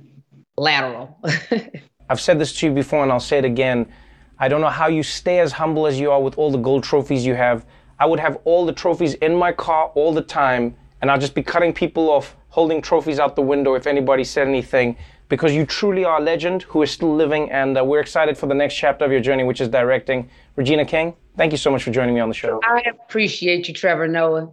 lateral. 0.57 1.19
I've 2.09 2.21
said 2.21 2.39
this 2.39 2.55
to 2.55 2.67
you 2.67 2.73
before 2.73 3.03
and 3.03 3.13
I'll 3.13 3.21
say 3.21 3.39
it 3.39 3.45
again. 3.45 3.87
I 4.39 4.49
don't 4.49 4.61
know 4.61 4.69
how 4.69 4.89
you 4.89 5.03
stay 5.03 5.39
as 5.39 5.53
humble 5.53 5.87
as 5.87 6.01
you 6.01 6.11
are 6.11 6.21
with 6.21 6.37
all 6.37 6.51
the 6.51 6.59
gold 6.59 6.83
trophies 6.83 7.25
you 7.25 7.35
have. 7.35 7.65
I 7.99 8.07
would 8.07 8.19
have 8.19 8.39
all 8.45 8.67
the 8.67 8.73
trophies 8.73 9.15
in 9.15 9.37
my 9.37 9.53
car 9.53 9.93
all 9.95 10.13
the 10.13 10.23
time 10.23 10.75
and 11.01 11.11
I'll 11.11 11.19
just 11.19 11.35
be 11.35 11.43
cutting 11.43 11.73
people 11.73 12.11
off 12.11 12.37
holding 12.49 12.83
trophies 12.83 13.19
out 13.19 13.37
the 13.37 13.43
window 13.43 13.75
if 13.75 13.87
anybody 13.87 14.25
said 14.25 14.49
anything 14.49 14.97
because 15.33 15.55
you 15.55 15.65
truly 15.65 16.05
are 16.05 16.19
a 16.19 16.23
legend 16.23 16.65
who 16.65 16.83
is 16.83 16.91
still 16.91 17.17
living, 17.17 17.51
and 17.51 17.79
uh, 17.79 17.83
we're 17.83 18.01
excited 18.01 18.37
for 18.37 18.47
the 18.47 18.55
next 18.55 18.75
chapter 18.75 19.07
of 19.07 19.11
your 19.11 19.23
journey, 19.23 19.43
which 19.43 19.63
is 19.63 19.69
directing. 19.71 20.29
Regina 20.57 20.85
King, 20.85 21.15
thank 21.39 21.53
you 21.53 21.57
so 21.57 21.71
much 21.71 21.83
for 21.85 21.91
joining 21.91 22.15
me 22.15 22.21
on 22.21 22.29
the 22.29 22.35
show. 22.35 22.61
I 22.63 22.83
appreciate 22.83 23.67
you, 23.67 23.73
Trevor 23.73 24.07
Noah. 24.07 24.51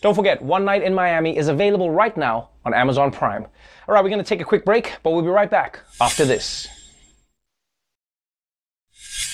Don't 0.00 0.14
forget, 0.14 0.40
One 0.40 0.64
Night 0.64 0.82
in 0.82 0.94
Miami 0.94 1.36
is 1.36 1.48
available 1.48 1.90
right 1.90 2.16
now 2.16 2.48
on 2.64 2.72
Amazon 2.72 3.10
Prime. 3.10 3.46
All 3.86 3.94
right, 3.94 4.02
we're 4.02 4.08
going 4.08 4.24
to 4.24 4.26
take 4.26 4.40
a 4.40 4.44
quick 4.44 4.64
break, 4.64 4.94
but 5.02 5.10
we'll 5.10 5.20
be 5.20 5.28
right 5.28 5.50
back 5.50 5.80
after 6.00 6.24
this. 6.24 6.66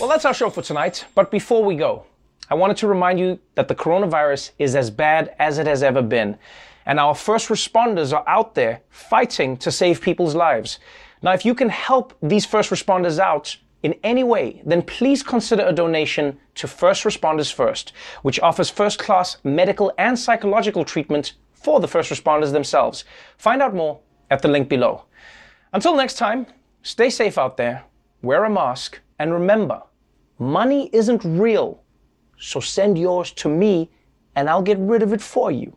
Well, 0.00 0.08
that's 0.08 0.24
our 0.24 0.34
show 0.34 0.50
for 0.50 0.62
tonight, 0.62 1.04
but 1.14 1.30
before 1.30 1.62
we 1.62 1.76
go, 1.76 2.04
I 2.50 2.54
wanted 2.54 2.78
to 2.78 2.88
remind 2.88 3.20
you 3.20 3.38
that 3.54 3.68
the 3.68 3.76
coronavirus 3.76 4.50
is 4.58 4.74
as 4.74 4.90
bad 4.90 5.36
as 5.38 5.58
it 5.58 5.68
has 5.68 5.84
ever 5.84 6.02
been 6.02 6.36
and 6.90 6.98
our 6.98 7.14
first 7.14 7.50
responders 7.50 8.12
are 8.12 8.28
out 8.28 8.56
there 8.56 8.80
fighting 8.88 9.56
to 9.56 9.70
save 9.70 10.00
people's 10.00 10.34
lives. 10.34 10.80
Now, 11.22 11.30
if 11.30 11.44
you 11.44 11.54
can 11.54 11.68
help 11.68 12.14
these 12.20 12.44
first 12.44 12.70
responders 12.70 13.20
out 13.20 13.56
in 13.84 13.94
any 14.02 14.24
way, 14.24 14.60
then 14.66 14.82
please 14.82 15.22
consider 15.22 15.64
a 15.64 15.72
donation 15.72 16.36
to 16.56 16.66
First 16.66 17.04
Responders 17.04 17.52
First, 17.52 17.92
which 18.22 18.40
offers 18.40 18.70
first 18.70 18.98
class 18.98 19.36
medical 19.44 19.92
and 19.98 20.18
psychological 20.18 20.84
treatment 20.84 21.34
for 21.52 21.78
the 21.78 21.86
first 21.86 22.10
responders 22.10 22.50
themselves. 22.50 23.04
Find 23.38 23.62
out 23.62 23.72
more 23.72 24.00
at 24.28 24.42
the 24.42 24.48
link 24.48 24.68
below. 24.68 25.04
Until 25.72 25.94
next 25.94 26.14
time, 26.14 26.44
stay 26.82 27.08
safe 27.08 27.38
out 27.38 27.56
there, 27.56 27.84
wear 28.20 28.42
a 28.42 28.50
mask, 28.50 28.98
and 29.20 29.32
remember, 29.32 29.80
money 30.40 30.90
isn't 30.92 31.22
real. 31.24 31.84
So 32.36 32.58
send 32.58 32.98
yours 32.98 33.30
to 33.34 33.48
me 33.48 33.92
and 34.34 34.50
I'll 34.50 34.60
get 34.60 34.78
rid 34.80 35.04
of 35.04 35.12
it 35.12 35.22
for 35.22 35.52
you. 35.52 35.76